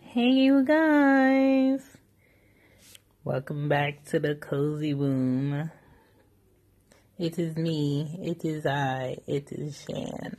Hey, 0.00 0.30
you 0.30 0.64
guys. 0.64 1.80
Welcome 3.22 3.68
back 3.68 4.04
to 4.06 4.18
the 4.18 4.34
Cozy 4.34 4.94
Womb. 4.94 5.70
It 7.16 7.38
is 7.38 7.56
me. 7.56 8.18
It 8.20 8.44
is 8.44 8.66
I. 8.66 9.18
It 9.28 9.52
is 9.52 9.86
Shan. 9.88 10.36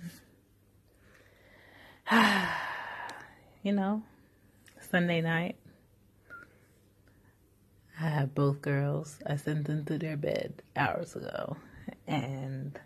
you 3.63 3.71
know, 3.71 4.03
Sunday 4.81 5.21
night. 5.21 5.55
I 7.99 8.09
have 8.09 8.35
both 8.35 8.61
girls. 8.61 9.19
I 9.25 9.37
sent 9.37 9.67
them 9.67 9.85
to 9.85 9.97
their 9.97 10.17
bed 10.17 10.61
hours 10.75 11.15
ago. 11.15 11.57
And 12.07 12.77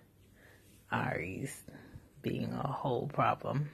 Ari's 0.92 1.64
being 2.22 2.54
a 2.54 2.68
whole 2.68 3.08
problem. 3.08 3.70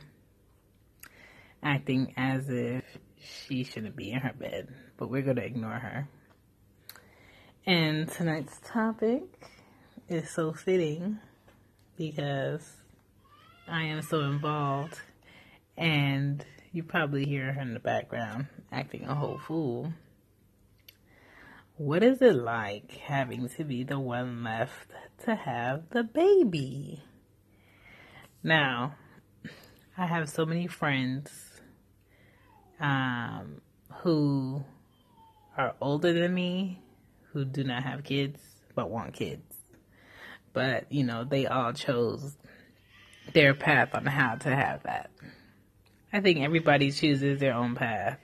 Acting 1.62 2.14
as 2.16 2.50
if 2.50 2.84
she 3.20 3.64
shouldn't 3.64 3.96
be 3.96 4.12
in 4.12 4.20
her 4.20 4.34
bed. 4.34 4.70
But 4.98 5.10
we're 5.10 5.24
going 5.24 5.36
to 5.36 5.46
ignore 5.46 5.80
her. 5.80 6.08
And 7.66 8.10
tonight's 8.10 8.60
topic 8.64 9.24
is 10.08 10.30
so 10.30 10.54
fitting 10.54 11.20
because 11.98 12.78
I 13.68 13.84
am 13.84 14.04
so 14.04 14.22
involved. 14.22 15.00
And 15.76 16.46
you 16.72 16.84
probably 16.84 17.26
hear 17.26 17.52
her 17.52 17.62
in 17.62 17.74
the 17.74 17.80
background 17.80 18.48
acting 18.72 19.06
a 19.06 19.16
whole 19.16 19.40
fool. 19.40 19.92
What 21.78 22.04
is 22.04 22.22
it 22.22 22.36
like 22.36 22.92
having 23.04 23.50
to 23.50 23.66
be 23.66 23.84
the 23.84 24.00
one 24.00 24.46
left 24.46 24.92
to 25.26 25.36
have 25.36 25.90
the 25.90 26.04
baby? 26.04 27.04
Now, 28.42 28.96
I 29.98 30.06
have 30.06 30.30
so 30.30 30.46
many 30.46 30.68
friends 30.68 31.30
um, 32.80 33.60
who 33.92 34.64
are 35.58 35.76
older 35.82 36.14
than 36.14 36.34
me 36.34 36.82
who 37.34 37.44
do 37.44 37.66
not 37.66 37.84
have 37.84 38.06
kids 38.06 38.40
but 38.74 38.90
want 38.90 39.14
kids. 39.14 39.58
But, 40.54 40.90
you 40.90 41.04
know, 41.04 41.26
they 41.26 41.46
all 41.46 41.74
chose 41.74 42.38
their 43.34 43.54
path 43.54 43.94
on 43.94 44.06
how 44.06 44.36
to 44.36 44.56
have 44.56 44.84
that. 44.84 45.12
I 46.14 46.22
think 46.22 46.40
everybody 46.40 46.94
chooses 46.94 47.42
their 47.42 47.54
own 47.54 47.76
path. 47.76 48.18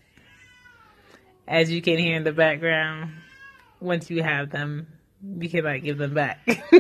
As 1.45 1.69
you 1.69 1.81
can 1.81 1.97
hear 1.97 2.15
in 2.15 2.23
the 2.23 2.31
background, 2.31 3.11
once 3.81 4.09
you 4.09 4.23
have 4.23 4.51
them, 4.51 4.87
you 5.39 5.49
can 5.49 5.65
like 5.65 5.83
give 5.83 5.97
them 5.97 6.13
back. 6.13 6.39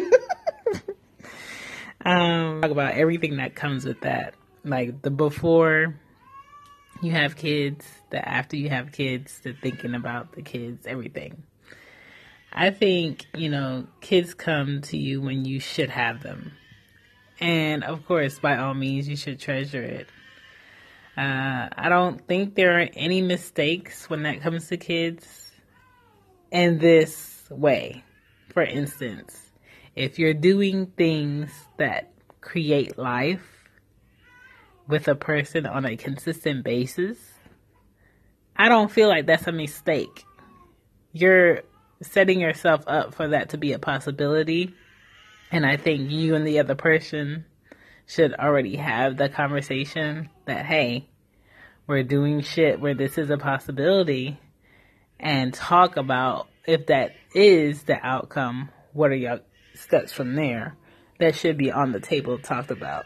um, 2.05 2.61
talk 2.61 2.71
about 2.71 2.93
everything 2.93 3.37
that 3.37 3.55
comes 3.55 3.85
with 3.85 4.01
that, 4.01 4.35
like 4.63 5.01
the 5.01 5.09
before 5.09 5.99
you 7.01 7.11
have 7.11 7.35
kids, 7.35 7.85
the 8.11 8.27
after 8.27 8.55
you 8.55 8.69
have 8.69 8.91
kids, 8.91 9.39
the 9.43 9.53
thinking 9.53 9.95
about 9.95 10.33
the 10.33 10.41
kids, 10.41 10.85
everything. 10.85 11.43
I 12.53 12.69
think 12.69 13.25
you 13.35 13.49
know 13.49 13.87
kids 14.01 14.33
come 14.33 14.81
to 14.83 14.97
you 14.97 15.21
when 15.21 15.45
you 15.45 15.59
should 15.59 15.89
have 15.89 16.21
them, 16.21 16.53
and 17.39 17.83
of 17.83 18.05
course, 18.05 18.39
by 18.39 18.57
all 18.57 18.73
means, 18.73 19.07
you 19.07 19.15
should 19.15 19.39
treasure 19.39 19.83
it. 19.83 20.07
Uh, 21.17 21.67
I 21.75 21.89
don't 21.89 22.25
think 22.25 22.55
there 22.55 22.79
are 22.79 22.87
any 22.93 23.21
mistakes 23.21 24.09
when 24.09 24.23
that 24.23 24.41
comes 24.41 24.67
to 24.67 24.77
kids 24.77 25.50
in 26.51 26.77
this 26.77 27.45
way. 27.49 28.03
For 28.49 28.63
instance, 28.63 29.51
if 29.95 30.19
you're 30.19 30.33
doing 30.33 30.87
things 30.87 31.51
that 31.77 32.11
create 32.41 32.97
life 32.97 33.41
with 34.87 35.07
a 35.07 35.15
person 35.15 35.65
on 35.65 35.85
a 35.85 35.95
consistent 35.95 36.63
basis, 36.63 37.17
I 38.55 38.69
don't 38.69 38.91
feel 38.91 39.07
like 39.07 39.25
that's 39.25 39.47
a 39.47 39.51
mistake. 39.51 40.25
You're 41.13 41.61
setting 42.01 42.39
yourself 42.39 42.83
up 42.87 43.15
for 43.15 43.29
that 43.29 43.49
to 43.49 43.57
be 43.57 43.73
a 43.73 43.79
possibility. 43.79 44.73
And 45.51 45.65
I 45.65 45.77
think 45.77 46.11
you 46.11 46.35
and 46.35 46.45
the 46.45 46.59
other 46.59 46.75
person 46.75 47.45
should 48.05 48.33
already 48.33 48.75
have 48.75 49.17
the 49.17 49.29
conversation 49.29 50.29
that, 50.45 50.65
hey, 50.65 51.07
we're 51.87 52.03
doing 52.03 52.41
shit 52.41 52.79
where 52.79 52.93
this 52.93 53.17
is 53.17 53.29
a 53.29 53.37
possibility 53.37 54.39
and 55.21 55.53
talk 55.53 55.95
about 55.95 56.49
if 56.65 56.87
that 56.87 57.11
is 57.33 57.83
the 57.83 57.97
outcome, 58.05 58.69
what 58.93 59.11
are 59.11 59.15
your 59.15 59.39
steps 59.75 60.11
from 60.11 60.35
there 60.35 60.75
that 61.19 61.35
should 61.35 61.57
be 61.57 61.71
on 61.71 61.91
the 61.91 61.99
table 61.99 62.37
talked 62.39 62.71
about. 62.71 63.05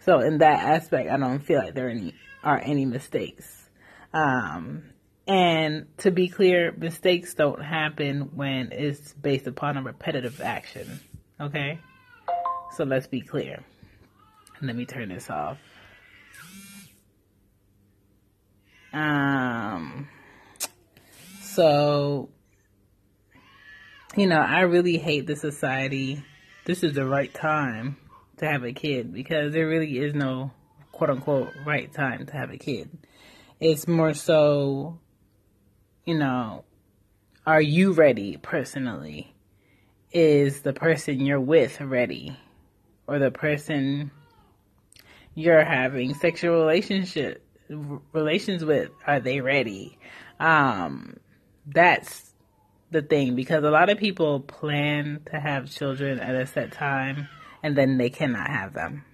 So 0.00 0.20
in 0.20 0.38
that 0.38 0.64
aspect, 0.64 1.10
I 1.10 1.16
don't 1.16 1.40
feel 1.40 1.58
like 1.58 1.74
there 1.74 1.88
any 1.88 2.14
are 2.42 2.58
any 2.58 2.86
mistakes. 2.86 3.68
Um, 4.12 4.90
and 5.28 5.86
to 5.98 6.10
be 6.10 6.28
clear, 6.28 6.72
mistakes 6.72 7.34
don't 7.34 7.62
happen 7.62 8.30
when 8.34 8.72
it's 8.72 9.12
based 9.12 9.46
upon 9.46 9.76
a 9.76 9.82
repetitive 9.82 10.40
action. 10.40 11.00
Okay? 11.40 11.78
So 12.76 12.84
let's 12.84 13.06
be 13.06 13.20
clear. 13.20 13.62
Let 14.60 14.74
me 14.74 14.86
turn 14.86 15.10
this 15.10 15.30
off. 15.30 15.58
Um, 18.92 20.08
so, 21.54 22.30
you 24.16 24.26
know, 24.26 24.40
I 24.40 24.60
really 24.60 24.98
hate 24.98 25.26
the 25.26 25.36
society. 25.36 26.22
This 26.64 26.82
is 26.82 26.94
the 26.94 27.06
right 27.06 27.32
time 27.32 27.96
to 28.38 28.46
have 28.46 28.64
a 28.64 28.72
kid 28.72 29.12
because 29.12 29.52
there 29.52 29.68
really 29.68 29.98
is 29.98 30.14
no 30.14 30.52
quote 30.92 31.10
unquote 31.10 31.50
right 31.66 31.92
time 31.92 32.26
to 32.26 32.32
have 32.32 32.50
a 32.50 32.58
kid. 32.58 32.90
It's 33.60 33.86
more 33.86 34.14
so, 34.14 34.98
you 36.04 36.18
know, 36.18 36.64
are 37.46 37.62
you 37.62 37.92
ready 37.92 38.36
personally? 38.36 39.34
Is 40.12 40.62
the 40.62 40.72
person 40.72 41.20
you're 41.20 41.40
with 41.40 41.80
ready? 41.80 42.36
Or 43.06 43.18
the 43.18 43.30
person 43.30 44.10
you're 45.34 45.64
having 45.64 46.14
sexual 46.14 46.60
relationship 46.60 47.44
relations 48.12 48.64
with, 48.64 48.90
are 49.06 49.20
they 49.20 49.40
ready? 49.40 49.98
Um, 50.38 51.16
that's 51.66 52.32
the 52.90 53.02
thing 53.02 53.34
because 53.34 53.64
a 53.64 53.70
lot 53.70 53.88
of 53.88 53.98
people 53.98 54.40
plan 54.40 55.20
to 55.30 55.40
have 55.40 55.70
children 55.70 56.20
at 56.20 56.34
a 56.34 56.46
set 56.46 56.72
time 56.72 57.28
and 57.62 57.76
then 57.76 57.98
they 57.98 58.10
cannot 58.10 58.48
have 58.48 58.74
them. 58.74 59.04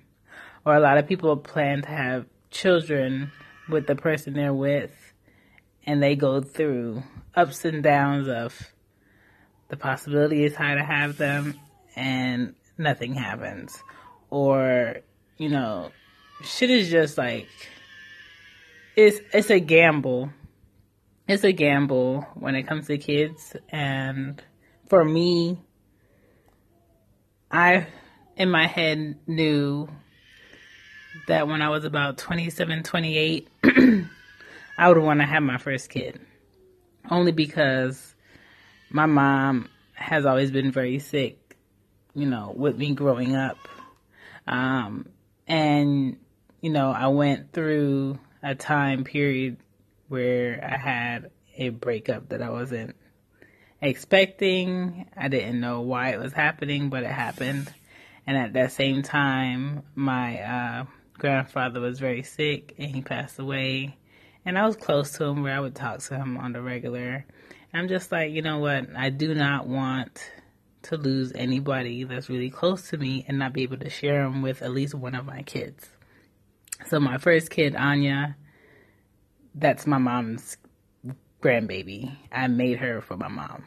Or 0.65 0.75
a 0.75 0.81
lot 0.81 0.99
of 0.99 1.07
people 1.07 1.37
plan 1.37 1.83
to 1.83 1.89
have 1.89 2.27
children 2.51 3.31
with 3.69 3.87
the 3.87 3.95
person 3.95 4.35
they're 4.35 4.55
with 4.55 4.91
and 5.87 6.03
they 6.03 6.17
go 6.17 6.41
through 6.41 7.03
ups 7.35 7.65
and 7.65 7.83
downs 7.83 8.29
of 8.29 8.73
the 9.69 9.77
possibility 9.77 10.45
is 10.45 10.55
high 10.55 10.75
to 10.75 10.85
have 10.85 11.17
them 11.17 11.55
and 11.95 12.55
nothing 12.77 13.15
happens. 13.15 13.83
Or, 14.31 14.97
you 15.37 15.49
know, 15.49 15.93
shit 16.43 16.71
is 16.71 16.91
just 16.91 17.19
like 17.19 17.49
it's 18.97 19.21
it's 19.33 19.51
a 19.51 19.61
gamble. 19.61 20.31
It's 21.29 21.45
a 21.45 21.53
gamble 21.53 22.23
when 22.37 22.55
it 22.55 22.63
comes 22.63 22.87
to 22.87 22.97
kids 22.97 23.55
and 23.69 24.43
for 24.87 25.05
me 25.05 25.61
I 27.51 27.87
in 28.39 28.51
my 28.51 28.67
head 28.67 29.19
knew 29.27 29.91
that 31.27 31.47
when 31.47 31.61
I 31.61 31.69
was 31.69 31.85
about 31.85 32.17
27, 32.17 32.83
28 32.83 33.49
I 34.79 34.89
would 34.89 34.97
want 34.97 35.21
to 35.21 35.27
have 35.27 35.43
my 35.43 35.59
first 35.59 35.91
kid. 35.91 36.19
Only 37.11 37.33
because 37.33 38.15
my 38.89 39.05
mom 39.05 39.69
has 39.93 40.25
always 40.25 40.51
been 40.51 40.73
very 40.73 40.99
sick, 40.99 41.59
you 42.15 42.25
know, 42.25 42.55
with 42.57 42.79
me 42.79 42.95
growing 42.95 43.37
up. 43.37 43.59
Um, 44.47 45.11
and, 45.47 46.17
you 46.63 46.71
know, 46.71 46.91
I 46.91 47.09
went 47.09 47.53
through 47.53 48.19
a 48.43 48.55
time 48.55 49.05
period 49.05 49.59
where 50.09 50.63
I 50.63 50.77
had 50.77 51.31
a 51.57 51.71
breakup 51.71 52.31
that 52.31 52.43
I 52.43 52.51
wasn't 52.51 52.97
expecting. 53.81 55.07
I 55.17 55.29
didn't 55.29 55.61
know 55.61 55.81
why 55.83 56.11
it 56.11 56.19
was 56.19 56.33
happening, 56.33 56.91
but 56.91 57.05
it 57.05 57.11
happened. 57.11 57.73
And 58.27 58.37
at 58.37 58.53
that 58.55 58.73
same 58.73 59.03
time, 59.03 59.83
my 59.95 60.41
uh, 60.41 60.85
grandfather 61.15 61.81
was 61.81 61.99
very 61.99 62.23
sick 62.23 62.75
and 62.79 62.95
he 62.95 63.03
passed 63.03 63.39
away. 63.39 63.97
And 64.45 64.59
I 64.59 64.67
was 64.67 64.77
close 64.77 65.13
to 65.13 65.25
him 65.25 65.43
where 65.43 65.55
I 65.55 65.61
would 65.61 65.75
talk 65.75 66.01
to 66.01 66.17
him 66.17 66.37
on 66.39 66.53
the 66.53 66.63
regular. 66.63 67.27
I'm 67.73 67.89
just 67.89 68.11
like, 68.11 68.33
you 68.33 68.43
know 68.43 68.59
what? 68.59 68.87
I 68.97 69.11
do 69.11 69.35
not 69.35 69.67
want 69.67 70.31
to 70.83 70.97
lose 70.97 71.33
anybody 71.35 72.05
that's 72.05 72.31
really 72.31 72.51
close 72.51 72.89
to 72.91 72.97
me 72.97 73.25
and 73.29 73.39
not 73.39 73.53
be 73.53 73.63
able 73.63 73.77
to 73.79 73.91
share 73.91 74.23
them 74.23 74.43
with 74.43 74.63
at 74.63 74.71
least 74.71 74.95
one 74.95 75.15
of 75.15 75.27
my 75.27 75.43
kids. 75.43 75.89
So 76.87 77.01
my 77.01 77.19
first 77.19 77.51
kid, 77.51 77.77
Anya, 77.77 78.37
that's 79.59 79.87
my 79.87 79.99
mom's 79.99 80.57
grandbaby. 81.43 82.17
I 82.33 82.47
made 82.49 82.79
her 82.79 83.01
for 83.01 83.17
my 83.17 83.29
mom. 83.29 83.65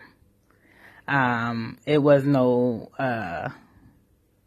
Um, 1.08 1.78
it 1.86 1.98
was 1.98 2.24
no, 2.24 2.92
uh, 2.98 3.50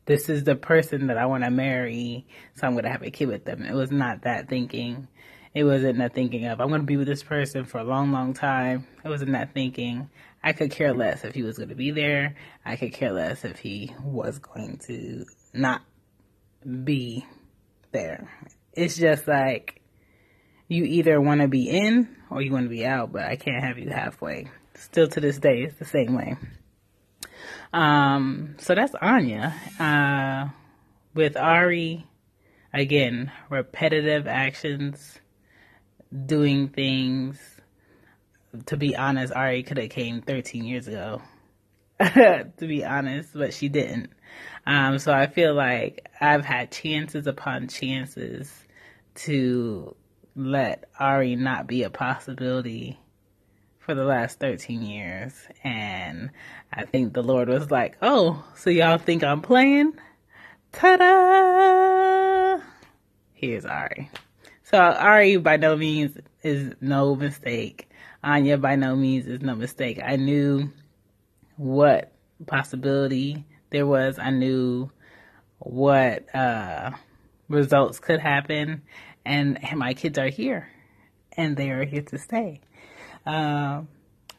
this 0.06 0.28
is 0.28 0.44
the 0.44 0.56
person 0.56 1.08
that 1.08 1.18
I 1.18 1.26
want 1.26 1.44
to 1.44 1.50
marry, 1.50 2.26
so 2.54 2.66
I'm 2.66 2.72
going 2.72 2.84
to 2.84 2.90
have 2.90 3.02
a 3.02 3.10
kid 3.10 3.28
with 3.28 3.44
them. 3.44 3.64
It 3.64 3.74
was 3.74 3.90
not 3.90 4.22
that 4.22 4.48
thinking. 4.48 5.08
It 5.54 5.64
wasn't 5.64 5.98
that 5.98 6.14
thinking 6.14 6.46
of, 6.46 6.60
I'm 6.60 6.68
going 6.68 6.80
to 6.80 6.86
be 6.86 6.96
with 6.96 7.06
this 7.06 7.22
person 7.22 7.64
for 7.64 7.78
a 7.78 7.84
long, 7.84 8.10
long 8.12 8.34
time. 8.34 8.86
It 9.04 9.08
wasn't 9.08 9.32
that 9.32 9.54
thinking. 9.54 10.10
I 10.42 10.52
could 10.52 10.70
care 10.70 10.92
less 10.92 11.24
if 11.24 11.34
he 11.34 11.42
was 11.42 11.56
going 11.56 11.68
to 11.68 11.74
be 11.74 11.90
there. 11.90 12.34
I 12.64 12.76
could 12.76 12.92
care 12.92 13.12
less 13.12 13.44
if 13.44 13.58
he 13.58 13.94
was 14.02 14.38
going 14.38 14.78
to 14.86 15.24
not 15.52 15.82
be 16.82 17.24
there. 17.92 18.28
It's 18.72 18.96
just 18.96 19.28
like, 19.28 19.80
you 20.68 20.84
either 20.84 21.20
want 21.20 21.40
to 21.40 21.48
be 21.48 21.68
in 21.68 22.08
or 22.30 22.42
you 22.42 22.52
want 22.52 22.66
to 22.66 22.70
be 22.70 22.86
out, 22.86 23.12
but 23.12 23.24
I 23.24 23.36
can't 23.36 23.62
have 23.62 23.78
you 23.78 23.90
halfway. 23.90 24.50
Still 24.74 25.08
to 25.08 25.20
this 25.20 25.38
day, 25.38 25.62
it's 25.62 25.78
the 25.78 25.84
same 25.84 26.14
way. 26.14 26.36
Um, 27.72 28.56
so 28.58 28.74
that's 28.74 28.94
Anya. 29.00 29.54
Uh, 29.78 30.48
with 31.14 31.36
Ari, 31.36 32.06
again, 32.72 33.30
repetitive 33.50 34.26
actions, 34.26 35.18
doing 36.26 36.68
things. 36.68 37.38
To 38.66 38.76
be 38.76 38.96
honest, 38.96 39.32
Ari 39.32 39.64
could 39.64 39.78
have 39.78 39.90
came 39.90 40.22
13 40.22 40.64
years 40.64 40.88
ago. 40.88 41.22
to 42.00 42.52
be 42.58 42.84
honest, 42.84 43.30
but 43.34 43.54
she 43.54 43.68
didn't. 43.68 44.10
Um, 44.66 44.98
so 44.98 45.12
I 45.12 45.26
feel 45.26 45.54
like 45.54 46.08
I've 46.20 46.44
had 46.44 46.72
chances 46.72 47.26
upon 47.26 47.68
chances 47.68 48.52
to 49.16 49.94
let 50.36 50.84
Ari 50.98 51.36
not 51.36 51.66
be 51.66 51.82
a 51.82 51.90
possibility 51.90 52.98
for 53.78 53.94
the 53.94 54.04
last 54.04 54.40
13 54.40 54.82
years. 54.82 55.32
And 55.62 56.30
I 56.72 56.84
think 56.84 57.12
the 57.12 57.22
Lord 57.22 57.48
was 57.48 57.70
like, 57.70 57.96
oh, 58.02 58.44
so 58.56 58.70
y'all 58.70 58.98
think 58.98 59.22
I'm 59.22 59.42
playing? 59.42 59.92
Ta 60.72 60.96
da! 60.96 62.64
Here's 63.34 63.64
Ari. 63.64 64.10
So 64.64 64.78
Ari 64.78 65.36
by 65.36 65.56
no 65.56 65.76
means 65.76 66.16
is 66.42 66.74
no 66.80 67.14
mistake. 67.14 67.88
Anya 68.22 68.56
by 68.56 68.76
no 68.76 68.96
means 68.96 69.26
is 69.26 69.42
no 69.42 69.54
mistake. 69.54 70.00
I 70.02 70.16
knew 70.16 70.70
what 71.56 72.12
possibility 72.46 73.44
there 73.70 73.86
was. 73.86 74.18
I 74.18 74.30
knew 74.30 74.90
what 75.58 76.34
uh, 76.34 76.92
results 77.48 78.00
could 78.00 78.20
happen. 78.20 78.82
And 79.24 79.58
my 79.76 79.94
kids 79.94 80.18
are 80.18 80.28
here. 80.28 80.68
And 81.36 81.56
they 81.56 81.70
are 81.70 81.84
here 81.84 82.02
to 82.02 82.18
stay. 82.18 82.60
Um, 83.26 83.88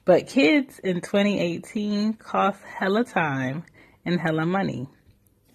but 0.05 0.27
kids 0.27 0.79
in 0.79 1.01
2018 1.01 2.13
cost 2.13 2.61
hella 2.61 3.03
time 3.03 3.63
and 4.05 4.19
hella 4.19 4.45
money. 4.45 4.87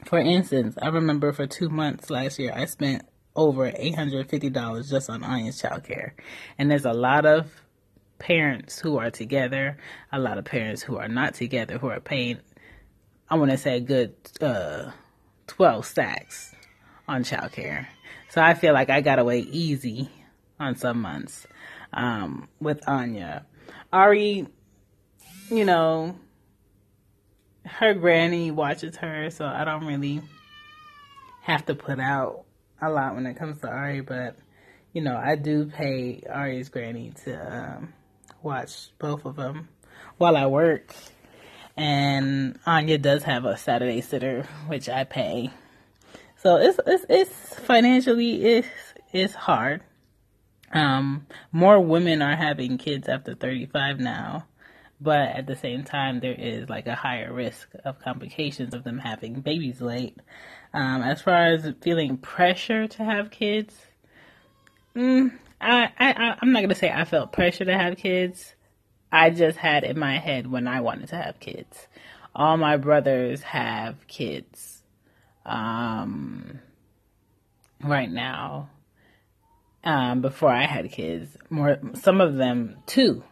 For 0.05 0.19
instance, 0.19 0.77
I 0.81 0.88
remember 0.88 1.32
for 1.32 1.47
two 1.47 1.69
months 1.69 2.11
last 2.11 2.38
year, 2.38 2.53
I 2.55 2.65
spent 2.65 3.03
over 3.37 3.71
$850 3.71 4.91
just 4.91 5.09
on 5.09 5.23
Anya's 5.23 5.61
childcare. 5.62 6.12
And 6.59 6.71
there's 6.71 6.85
a 6.85 6.93
lot 6.93 7.27
of 7.27 7.50
parents 8.19 8.79
who 8.79 8.99
are 8.99 9.11
together, 9.11 9.79
a 10.12 10.19
lot 10.19 10.38
of 10.38 10.44
parents 10.44 10.82
who 10.82 10.97
are 10.97 11.09
not 11.09 11.35
together, 11.35 11.79
who 11.79 11.88
are 11.88 12.00
paying, 12.00 12.38
I 13.29 13.37
want 13.37 13.50
to 13.50 13.56
say, 13.56 13.77
a 13.77 13.81
good 13.81 14.15
uh, 14.41 14.91
12 15.47 15.87
stacks 15.87 16.55
on 17.06 17.25
childcare. 17.25 17.87
So 18.31 18.41
I 18.41 18.55
feel 18.55 18.73
like 18.73 18.91
I 18.91 19.00
got 19.00 19.19
away 19.19 19.41
easy 19.41 20.09
on 20.59 20.77
some 20.77 21.03
months 21.03 21.47
um, 21.93 22.49
with 22.61 22.81
Anya. 22.88 23.44
Ari, 23.93 24.47
you 25.50 25.65
know, 25.65 26.17
her 27.65 27.93
granny 27.94 28.53
watches 28.53 28.97
her, 28.97 29.31
so 29.31 29.44
I 29.44 29.65
don't 29.65 29.85
really 29.85 30.23
have 31.43 31.67
to 31.67 31.75
put 31.75 31.99
out 31.99 32.44
a 32.81 32.88
lot 32.88 33.17
when 33.17 33.27
it 33.27 33.35
comes 33.35 33.61
to 33.62 33.69
Ari, 33.69 34.03
but 34.03 34.37
you 34.93 35.03
know, 35.03 35.17
I 35.17 35.35
do 35.35 35.67
pay 35.67 36.23
Ari's 36.29 36.69
granny 36.69 37.12
to 37.25 37.35
um, 37.35 37.94
watch 38.43 38.91
both 38.99 39.25
of 39.25 39.35
them 39.37 39.69
while 40.19 40.37
I 40.37 40.47
work. 40.47 40.94
And 41.77 42.59
Anya 42.67 42.99
does 42.99 43.25
have 43.25 43.44
a 43.44 43.56
Saturday 43.56 44.00
sitter, 44.00 44.47
which 44.69 44.88
I 44.88 45.05
pay. 45.05 45.50
So 46.43 46.57
it's 46.57 46.81
it's, 46.87 47.05
it's 47.11 47.55
financially 47.61 48.43
it's 48.43 48.69
it's 49.13 49.35
hard. 49.35 49.83
Um, 50.73 51.27
more 51.53 51.79
women 51.81 52.23
are 52.23 52.37
having 52.37 52.79
kids 52.79 53.09
after 53.09 53.35
35 53.35 54.01
now, 54.01 54.47
but 55.01 55.29
at 55.29 55.47
the 55.47 55.57
same 55.57 55.85
time, 55.85 56.21
there 56.21 56.35
is 56.39 56.69
like 56.69 56.87
a 56.87 56.95
higher 56.95 57.31
risk 57.31 57.69
of 57.85 58.01
complications 58.01 58.73
of 58.73 58.85
them 58.85 58.99
having 58.99 59.41
babies 59.41 59.83
late. 59.83 60.17
Um, 60.73 61.03
as 61.03 61.21
far 61.21 61.49
as 61.49 61.75
feeling 61.83 62.17
pressure 62.17 62.87
to 62.87 63.05
have 63.05 63.31
kids, 63.31 63.77
mm, 64.97 65.33
I, 65.61 65.91
I, 65.99 66.37
I'm 66.41 66.53
not 66.53 66.63
gonna 66.63 66.75
say 66.75 66.91
I 66.91 67.05
felt 67.05 67.33
pressure 67.33 67.67
to 67.67 67.77
have 67.77 67.99
kids. 67.99 68.55
I 69.13 69.29
just 69.29 69.59
had 69.59 69.85
in 69.85 69.99
my 69.99 70.17
head 70.17 70.51
when 70.51 70.67
I 70.67 70.81
wanted 70.81 71.09
to 71.09 71.17
have 71.17 71.39
kids. 71.39 71.87
All 72.35 72.57
my 72.57 72.79
brothers 72.79 73.43
have 73.43 74.07
kids. 74.07 74.69
Um, 75.50 76.61
right 77.82 78.11
now 78.11 78.70
um, 79.85 80.20
before 80.20 80.50
I 80.50 80.67
had 80.67 80.91
kids. 80.91 81.37
More, 81.49 81.79
some 81.94 82.20
of 82.20 82.37
them 82.37 82.76
too. 82.87 83.25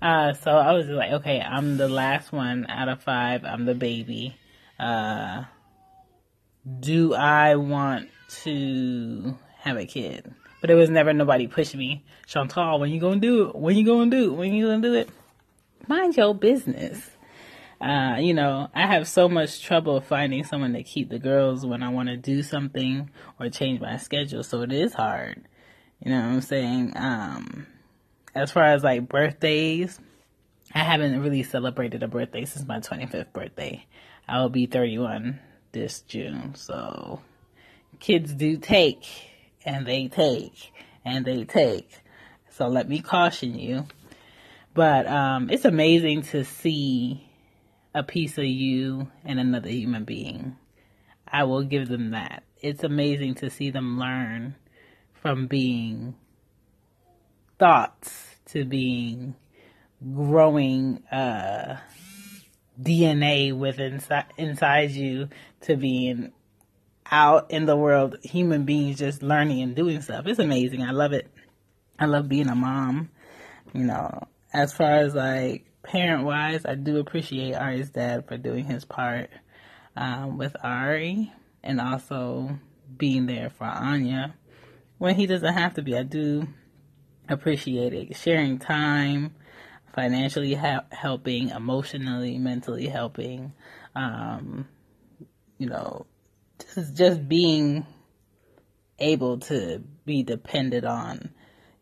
Uh, 0.00 0.32
so 0.32 0.50
I 0.50 0.72
was 0.72 0.86
like, 0.88 1.12
okay, 1.12 1.40
I'm 1.40 1.76
the 1.76 1.88
last 1.88 2.32
one 2.32 2.66
out 2.68 2.88
of 2.88 3.02
five. 3.02 3.44
I'm 3.44 3.66
the 3.66 3.74
baby. 3.74 4.36
Uh, 4.78 5.44
do 6.80 7.14
I 7.14 7.56
want 7.56 8.08
to 8.42 9.36
have 9.58 9.76
a 9.76 9.86
kid? 9.86 10.34
But 10.60 10.70
it 10.70 10.74
was 10.74 10.90
never 10.90 11.12
nobody 11.12 11.46
pushing 11.46 11.78
me. 11.78 12.04
Chantal, 12.26 12.80
when 12.80 12.90
you 12.90 13.00
gonna 13.00 13.20
do 13.20 13.48
it? 13.48 13.56
When 13.56 13.76
you 13.76 13.84
gonna 13.84 14.10
do 14.10 14.32
it? 14.32 14.36
When 14.36 14.54
you 14.54 14.66
gonna 14.66 14.82
do 14.82 14.94
it? 14.94 15.08
Mind 15.86 16.16
your 16.16 16.34
business. 16.34 17.10
Uh, 17.82 18.18
you 18.20 18.32
know, 18.32 18.68
I 18.72 18.86
have 18.86 19.08
so 19.08 19.28
much 19.28 19.60
trouble 19.60 20.00
finding 20.00 20.44
someone 20.44 20.72
to 20.74 20.84
keep 20.84 21.08
the 21.08 21.18
girls 21.18 21.66
when 21.66 21.82
I 21.82 21.88
want 21.88 22.10
to 22.10 22.16
do 22.16 22.44
something 22.44 23.10
or 23.40 23.48
change 23.48 23.80
my 23.80 23.96
schedule. 23.96 24.44
So 24.44 24.62
it 24.62 24.72
is 24.72 24.94
hard. 24.94 25.42
You 25.98 26.12
know 26.12 26.20
what 26.20 26.26
I'm 26.26 26.40
saying? 26.42 26.92
Um, 26.94 27.66
as 28.36 28.52
far 28.52 28.62
as 28.62 28.84
like 28.84 29.08
birthdays, 29.08 29.98
I 30.72 30.78
haven't 30.78 31.22
really 31.22 31.42
celebrated 31.42 32.04
a 32.04 32.08
birthday 32.08 32.44
since 32.44 32.64
my 32.68 32.78
25th 32.78 33.32
birthday. 33.32 33.84
I 34.28 34.40
will 34.40 34.48
be 34.48 34.66
31 34.66 35.40
this 35.72 36.02
June. 36.02 36.54
So 36.54 37.20
kids 37.98 38.32
do 38.32 38.58
take 38.58 39.04
and 39.64 39.84
they 39.84 40.06
take 40.06 40.72
and 41.04 41.24
they 41.24 41.42
take. 41.42 41.90
So 42.50 42.68
let 42.68 42.88
me 42.88 43.00
caution 43.00 43.58
you. 43.58 43.86
But 44.72 45.08
um, 45.08 45.50
it's 45.50 45.64
amazing 45.64 46.22
to 46.22 46.44
see 46.44 47.28
a 47.94 48.02
piece 48.02 48.38
of 48.38 48.44
you 48.44 49.08
and 49.24 49.38
another 49.38 49.68
human 49.68 50.04
being. 50.04 50.56
I 51.26 51.44
will 51.44 51.62
give 51.62 51.88
them 51.88 52.10
that. 52.10 52.44
It's 52.60 52.84
amazing 52.84 53.34
to 53.36 53.50
see 53.50 53.70
them 53.70 53.98
learn 53.98 54.54
from 55.14 55.46
being 55.46 56.14
thoughts 57.58 58.36
to 58.46 58.64
being 58.64 59.34
growing 60.14 61.02
uh, 61.12 61.78
DNA 62.80 63.56
within 63.56 63.94
inside, 63.94 64.26
inside 64.36 64.90
you 64.90 65.28
to 65.62 65.76
being 65.76 66.32
out 67.10 67.50
in 67.50 67.66
the 67.66 67.76
world, 67.76 68.16
human 68.22 68.64
beings 68.64 68.98
just 68.98 69.22
learning 69.22 69.60
and 69.62 69.76
doing 69.76 70.00
stuff. 70.00 70.26
It's 70.26 70.38
amazing. 70.38 70.82
I 70.82 70.90
love 70.90 71.12
it. 71.12 71.30
I 71.98 72.06
love 72.06 72.28
being 72.28 72.48
a 72.48 72.54
mom. 72.54 73.10
You 73.72 73.84
know, 73.84 74.26
as 74.52 74.72
far 74.72 74.90
as 74.90 75.14
like 75.14 75.71
parent 75.82 76.24
wise, 76.24 76.64
I 76.64 76.74
do 76.74 76.98
appreciate 76.98 77.54
Ari's 77.54 77.90
dad 77.90 78.26
for 78.26 78.36
doing 78.36 78.64
his 78.64 78.84
part 78.84 79.30
um, 79.96 80.38
with 80.38 80.56
Ari 80.62 81.32
and 81.62 81.80
also 81.80 82.58
being 82.96 83.26
there 83.26 83.50
for 83.50 83.64
Anya 83.64 84.34
when 84.98 85.14
he 85.16 85.26
doesn't 85.26 85.54
have 85.54 85.74
to 85.74 85.82
be. 85.82 85.96
I 85.96 86.02
do 86.02 86.48
appreciate 87.28 87.92
it. 87.92 88.16
Sharing 88.16 88.58
time, 88.58 89.34
financially 89.94 90.54
ha- 90.54 90.86
helping, 90.90 91.50
emotionally, 91.50 92.38
mentally 92.38 92.86
helping, 92.86 93.52
um, 93.94 94.68
you 95.58 95.68
know, 95.68 96.06
just, 96.74 96.96
just 96.96 97.28
being 97.28 97.86
able 98.98 99.38
to 99.38 99.82
be 100.04 100.22
depended 100.22 100.84
on. 100.84 101.30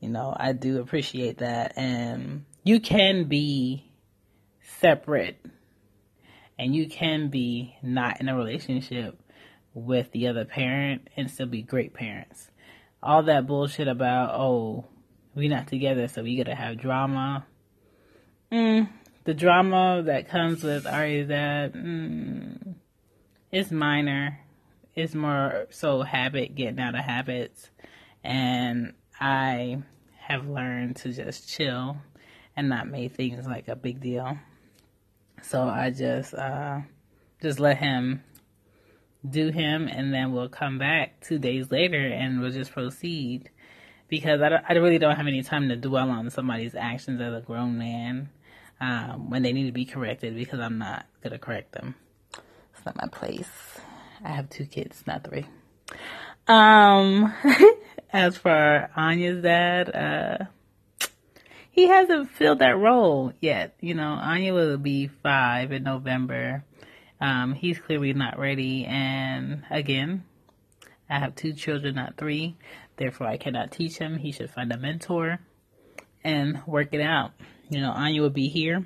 You 0.01 0.09
know, 0.09 0.35
I 0.35 0.53
do 0.53 0.81
appreciate 0.81 1.39
that. 1.39 1.77
And 1.77 2.45
you 2.65 2.81
can 2.81 3.25
be 3.25 3.90
separate 4.81 5.45
and 6.61 6.75
you 6.75 6.87
can 6.87 7.29
be 7.29 7.75
not 7.83 8.21
in 8.21 8.29
a 8.29 8.37
relationship 8.37 9.19
with 9.73 10.13
the 10.13 10.29
other 10.29 10.45
parent 10.45 11.09
and 11.17 11.31
still 11.31 11.47
be 11.47 11.63
great 11.63 11.95
parents. 11.95 12.51
All 13.03 13.23
that 13.23 13.47
bullshit 13.47 13.89
about, 13.89 14.39
oh, 14.39 14.85
we 15.35 15.49
not 15.49 15.69
together, 15.69 16.07
so 16.07 16.23
we 16.23 16.37
gotta 16.37 16.55
have 16.55 16.79
drama. 16.79 17.47
Mm, 18.53 18.91
the 19.25 19.33
drama 19.33 20.03
that 20.05 20.29
comes 20.29 20.63
with 20.63 20.87
Ari's 20.87 21.29
dad, 21.29 21.73
mm, 21.73 22.75
it's 23.51 23.71
minor. 23.71 24.41
It's 24.95 25.15
more 25.15 25.67
so 25.71 26.03
habit, 26.03 26.55
getting 26.55 26.79
out 26.79 26.95
of 26.95 27.05
habits. 27.05 27.71
And 28.23 28.93
I 29.19 29.83
have 30.19 30.47
learned 30.47 30.97
to 30.97 31.13
just 31.13 31.49
chill 31.49 31.97
and 32.55 32.69
not 32.69 32.87
make 32.87 33.15
things 33.15 33.47
like 33.47 33.69
a 33.69 33.77
big 33.77 34.01
deal. 34.01 34.37
So 35.43 35.63
I 35.63 35.91
just, 35.91 36.35
uh, 36.35 36.81
just 37.43 37.61
let 37.61 37.79
him 37.79 38.23
do 39.29 39.51
him 39.51 39.87
and 39.89 40.13
then 40.15 40.33
we'll 40.33 40.49
come 40.49 40.79
back 40.79 41.21
two 41.21 41.39
days 41.39 41.71
later 41.71 42.07
and 42.07 42.41
we'll 42.41 42.51
just 42.51 42.73
proceed 42.73 43.51
because 44.09 44.41
I, 44.41 44.61
I 44.69 44.73
really 44.75 44.99
don't 44.99 45.17
have 45.17 45.27
any 45.27 45.43
time 45.43 45.69
to 45.69 45.77
dwell 45.77 46.11
on 46.11 46.31
somebody's 46.31 46.75
actions 46.75 47.21
as 47.21 47.35
a 47.35 47.41
grown 47.41 47.79
man 47.79 48.31
um, 48.81 49.31
when 49.31 49.43
they 49.43 49.53
need 49.53 49.67
to 49.67 49.73
be 49.73 49.85
corrected 49.85 50.35
because 50.35 50.61
I'm 50.61 50.79
not 50.79 51.07
to 51.23 51.39
correct 51.39 51.73
them. 51.73 51.95
It's 52.75 52.85
not 52.87 52.97
my 52.97 53.09
place. 53.09 53.51
I 54.25 54.31
have 54.31 54.49
two 54.49 54.67
kids, 54.67 55.05
not 55.07 55.25
three. 55.25 55.47
Um, 56.49 57.33
as 58.13 58.37
for 58.37 58.91
Anya's 58.97 59.43
dad, 59.43 59.95
uh, 59.95 60.45
he 61.71 61.87
hasn't 61.87 62.31
filled 62.31 62.59
that 62.59 62.77
role 62.79 63.33
yet. 63.41 63.75
You 63.81 63.95
know, 63.95 64.13
Anya 64.13 64.53
will 64.55 64.79
be 64.79 65.07
five 65.07 65.73
in 65.73 65.85
November. 65.85 66.65
Um, 67.21 67.55
he's 67.55 67.79
clearly 67.79 68.13
not 68.13 68.39
ready. 68.39 68.85
And 68.85 69.65
again, 69.71 70.25
I 71.09 71.19
have 71.19 71.35
two 71.35 71.53
children, 71.53 71.97
not 71.97 72.17
three. 72.17 72.57
Therefore, 72.97 73.27
I 73.27 73.37
cannot 73.37 73.73
teach 73.73 73.99
him. 73.99 74.19
He 74.19 74.33
should 74.33 74.51
find 74.51 74.73
a 74.73 74.77
mentor 74.77 75.41
and 76.23 76.63
work 76.67 76.89
it 76.93 77.01
out. 77.01 77.33
You 77.69 77.81
know, 77.81 77.93
Anya 77.93 78.23
will 78.23 78.31
be 78.31 78.49
here, 78.49 78.85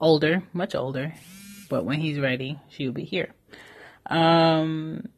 older, 0.00 0.42
much 0.52 0.74
older, 0.74 1.14
but 1.68 1.84
when 1.84 2.00
he's 2.00 2.18
ready, 2.18 2.58
she 2.68 2.86
will 2.86 2.92
be 2.92 3.04
here. 3.04 3.32
Um, 4.06 5.08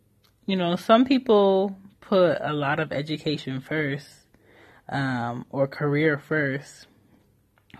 you 0.46 0.56
know, 0.56 0.76
some 0.76 1.04
people 1.04 1.76
put 2.00 2.38
a 2.40 2.52
lot 2.52 2.80
of 2.80 2.92
education 2.92 3.60
first, 3.60 4.06
um, 4.92 5.46
or 5.50 5.66
career 5.66 6.18
first, 6.18 6.86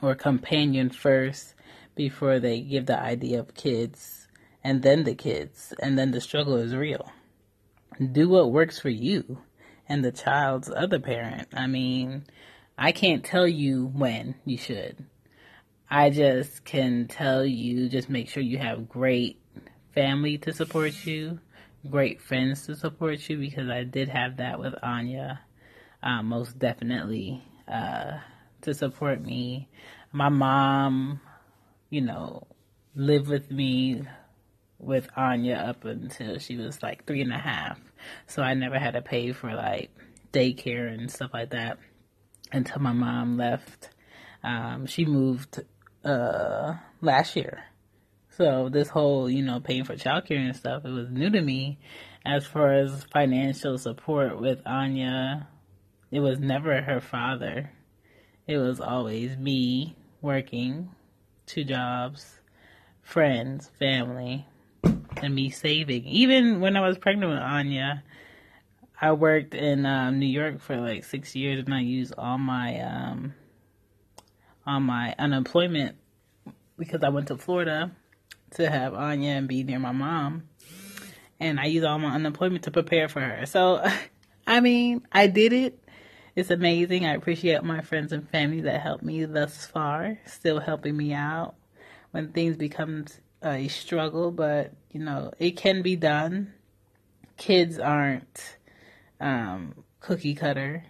or 0.01 0.15
companion 0.15 0.91
first 0.91 1.55
before 1.95 2.41
they 2.41 2.61
give 2.61 2.87
the 2.87 2.99
idea 2.99 3.39
of 3.39 3.55
kids 3.55 4.27
and 4.65 4.83
then 4.83 5.05
the 5.05 5.15
kids, 5.15 5.75
and 5.81 5.99
then 5.99 6.13
the 6.13 6.21
struggle 6.21 6.57
is 6.57 6.75
real. 6.75 7.11
Do 8.13 8.29
what 8.29 8.53
works 8.53 8.79
for 8.79 8.89
you 8.89 9.39
and 9.89 10.05
the 10.05 10.13
child's 10.13 10.71
other 10.75 10.99
parent. 10.99 11.49
I 11.53 11.67
mean, 11.67 12.25
I 12.79 12.93
can't 12.93 13.25
tell 13.25 13.47
you 13.47 13.87
when 13.87 14.37
you 14.45 14.57
should. 14.57 15.05
I 15.91 16.11
just 16.11 16.65
can 16.65 17.09
tell 17.09 17.45
you 17.45 17.89
just 17.89 18.09
make 18.09 18.29
sure 18.31 18.43
you 18.43 18.59
have 18.59 18.89
great 18.89 19.41
family 19.95 20.39
to 20.39 20.53
support 20.53 21.05
you, 21.05 21.41
great 21.91 22.21
friends 22.23 22.67
to 22.67 22.77
support 22.77 23.29
you, 23.29 23.37
because 23.37 23.69
I 23.69 23.85
did 23.85 24.09
have 24.09 24.39
that 24.39 24.59
with 24.59 24.75
Anya, 24.83 25.41
uh, 26.03 26.23
most 26.23 26.59
definitely, 26.59 27.43
uh, 27.69 28.19
to 28.63 28.75
support 28.75 29.23
me. 29.23 29.69
My 30.13 30.29
mom, 30.29 31.21
you 31.91 32.01
know, 32.01 32.47
lived 32.95 33.29
with 33.29 33.51
me 33.51 34.03
with 34.79 35.09
Anya 35.17 35.55
up 35.55 35.85
until 35.85 36.39
she 36.39 36.57
was 36.57 36.83
like 36.83 37.07
three 37.07 37.23
and 37.23 37.33
a 37.33 37.39
half. 37.39 37.79
So 38.27 38.43
I 38.43 38.55
never 38.55 38.79
had 38.79 38.95
to 38.95 39.03
pay 39.03 39.33
for 39.33 39.55
like 39.55 39.91
daycare 40.33 40.93
and 40.93 41.11
stuff 41.11 41.31
like 41.33 41.51
that 41.51 41.79
until 42.51 42.81
my 42.81 42.93
mom 42.93 43.37
left. 43.37 43.91
Um, 44.43 44.87
she 44.87 45.05
moved 45.05 45.63
uh, 46.05 46.75
last 47.01 47.37
year. 47.37 47.65
So 48.37 48.69
this 48.71 48.89
whole, 48.89 49.31
you 49.31 49.43
know, 49.43 49.61
paying 49.61 49.85
for 49.85 49.95
childcare 49.95 50.45
and 50.45 50.57
stuff, 50.57 50.85
it 50.85 50.91
was 50.91 51.11
new 51.11 51.31
to 51.31 51.41
me. 51.41 51.79
As 52.25 52.47
far 52.47 52.73
as 52.73 53.05
financial 53.13 53.79
support 53.79 54.41
with 54.41 54.61
Anya, 54.67 55.49
it 56.13 56.21
was 56.21 56.39
never 56.39 56.83
her 56.83 57.01
father. 57.01 57.73
It 58.47 58.59
was 58.59 58.81
always 58.81 59.37
me 59.37 59.97
working, 60.21 60.91
two 61.47 61.65
jobs, 61.65 62.41
friends, 63.01 63.71
family, 63.79 64.47
and 64.85 65.35
me 65.35 65.49
saving. 65.49 66.05
Even 66.05 66.61
when 66.61 66.77
I 66.77 66.87
was 66.87 66.99
pregnant 66.99 67.33
with 67.33 67.41
Anya, 67.41 68.05
I 69.01 69.13
worked 69.13 69.55
in 69.55 69.87
um, 69.87 70.19
New 70.19 70.27
York 70.27 70.61
for 70.61 70.77
like 70.77 71.05
six 71.05 71.35
years, 71.35 71.65
and 71.65 71.75
I 71.75 71.81
used 71.81 72.15
all 72.19 72.37
my 72.37 72.81
um, 72.81 73.35
on 74.67 74.83
my 74.83 75.15
unemployment 75.19 75.97
because 76.79 77.03
I 77.03 77.09
went 77.09 77.29
to 77.29 77.39
Florida 77.39 77.91
to 78.53 78.71
have 78.71 78.93
Anya 78.93 79.31
and 79.31 79.49
be 79.49 79.65
near 79.65 79.79
my 79.79 79.93
mom, 79.93 80.43
and 81.41 81.59
I 81.59 81.67
used 81.67 81.87
all 81.87 81.99
my 81.99 82.15
unemployment 82.15 82.65
to 82.65 82.71
prepare 82.71 83.09
for 83.09 83.21
her. 83.21 83.47
So, 83.47 83.83
I 84.47 84.61
mean, 84.61 85.07
I 85.11 85.27
did 85.27 85.55
it. 85.55 85.82
It's 86.35 86.51
amazing. 86.51 87.05
I 87.05 87.15
appreciate 87.15 87.63
my 87.63 87.83
friends 87.83 88.11
and 88.13 88.29
family 88.29 88.63
that 88.63 88.81
helped 88.81 89.03
me 89.03 89.25
thus 89.27 89.67
far, 89.67 90.19
still 90.25 90.61
helping 90.61 90.97
me 90.97 91.13
out 91.13 91.55
when 92.11 92.33
things 92.33 92.57
become 92.57 93.05
a 93.43 93.69
struggle, 93.69 94.31
but 94.31 94.73
you 94.93 95.01
know, 95.01 95.33
it 95.39 95.59
can 95.59 95.83
be 95.83 95.95
done. 95.95 96.55
Kids 97.37 97.79
aren't 97.79 98.57
um, 99.21 99.75
cookie 100.01 100.35
cutter. 100.35 100.85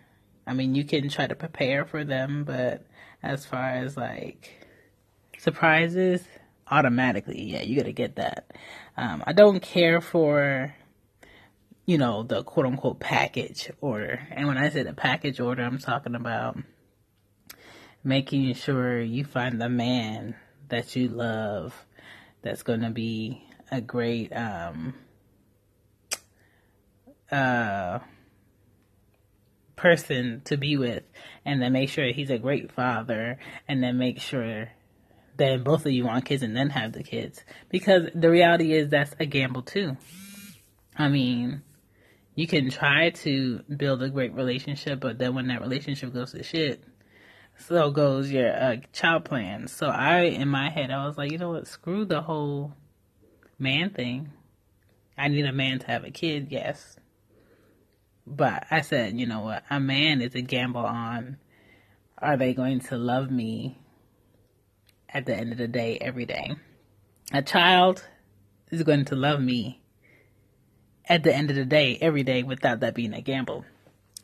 I 0.47 0.55
mean, 0.55 0.77
you 0.77 0.85
can 0.85 1.09
try 1.09 1.27
to 1.27 1.35
prepare 1.35 1.85
for 1.85 2.05
them, 2.05 2.45
but 2.45 2.87
as 3.23 3.45
far 3.45 3.71
as 3.71 3.97
like 3.97 4.67
surprises, 5.39 6.23
automatically, 6.71 7.43
yeah, 7.43 7.63
you 7.63 7.77
gotta 7.77 7.93
get 7.93 8.17
that. 8.17 8.53
Um, 8.97 9.25
I 9.27 9.33
don't 9.33 9.61
care 9.61 10.01
for, 10.01 10.73
you 11.85 11.99
know, 11.99 12.23
the 12.23 12.43
quote 12.43 12.67
unquote 12.67 13.01
package 13.01 13.71
order. 13.81 14.21
And 14.31 14.47
when 14.47 14.59
I 14.59 14.71
say 14.71 14.83
the 14.83 14.93
package 14.93 15.41
order, 15.41 15.63
I'm 15.63 15.79
talking 15.79 16.15
about 16.15 16.59
making 18.05 18.55
sure 18.55 19.01
you 19.01 19.25
find 19.25 19.61
the 19.61 19.69
man 19.69 20.35
that 20.69 20.97
you 20.97 21.09
love 21.09 21.75
that's 22.43 22.63
going 22.63 22.81
to 22.81 22.91
be 22.91 23.45
a 23.71 23.81
great 23.81 24.33
um, 24.33 24.95
uh, 27.31 28.01
person 29.77 30.43
to 30.45 30.57
be 30.57 30.77
with, 30.77 31.03
and 31.45 31.63
then 31.63 31.73
make 31.73 31.89
sure 31.89 32.13
he's 32.13 32.31
a 32.31 32.39
great 32.39 32.73
father, 32.73 33.39
and 33.69 33.83
then 33.83 33.99
make 33.99 34.21
sure 34.21 34.71
that 35.39 35.65
both 35.65 35.87
of 35.87 35.93
you 35.93 36.05
want 36.05 36.25
kids 36.25 36.43
and 36.43 36.57
then 36.57 36.71
have 36.71 36.93
the 36.93 37.03
kids. 37.03 37.43
Because 37.71 38.09
the 38.15 38.31
reality 38.31 38.73
is 38.73 38.91
that's 38.91 39.15
a 39.19 39.27
gamble 39.27 39.63
too. 39.63 39.97
I 40.97 41.09
mean, 41.09 41.63
you 42.35 42.47
can 42.47 42.71
try 42.71 43.11
to 43.11 43.61
build 43.77 44.03
a 44.03 44.09
great 44.09 44.35
relationship, 44.35 45.01
but 45.01 45.19
then 45.19 45.35
when 45.35 45.49
that 45.49 45.61
relationship 45.61 46.13
goes 46.13 46.33
to 46.33 46.43
shit, 46.43 46.83
so 47.59 47.91
goes 47.91 48.31
your 48.31 48.51
uh, 48.51 48.77
child 48.93 49.25
plan. 49.25 49.69
So 49.69 49.87
I, 49.87 50.23
in 50.23 50.49
my 50.49 50.71
head, 50.71 50.91
I 50.91 51.07
was 51.07 51.19
like, 51.19 51.31
you 51.31 51.39
know 51.39 51.51
what? 51.51 51.67
Screw 51.67 52.05
the 52.05 52.23
whole 52.23 52.73
man 53.59 53.91
thing. 53.91 54.33
I 55.17 55.29
need 55.29 55.45
a 55.45 55.53
man 55.53 55.79
to 55.81 55.87
have 55.87 56.05
a 56.05 56.11
kid, 56.11 56.49
yes. 56.51 56.97
But 58.27 58.67
I 58.71 58.81
said, 58.81 59.19
you 59.19 59.27
know 59.27 59.41
what? 59.41 59.65
A 59.69 59.79
man 59.79 60.23
is 60.23 60.35
a 60.35 60.41
gamble 60.41 60.87
on 60.87 61.37
are 62.19 62.37
they 62.37 62.55
going 62.55 62.79
to 62.79 62.97
love 62.97 63.31
me 63.31 63.77
at 65.09 65.27
the 65.27 65.37
end 65.37 65.53
of 65.53 65.59
the 65.59 65.69
day 65.69 65.99
every 66.01 66.25
day? 66.25 66.55
A 67.33 67.43
child 67.43 68.07
is 68.71 68.85
going 68.85 69.05
to 69.07 69.17
love 69.17 69.41
me 69.41 69.82
at 71.09 71.23
the 71.23 71.35
end 71.35 71.51
of 71.51 71.57
the 71.57 71.65
day 71.65 71.99
every 72.01 72.23
day 72.23 72.43
without 72.43 72.81
that 72.81 72.95
being 72.95 73.15
a 73.15 73.21
gamble. 73.21 73.65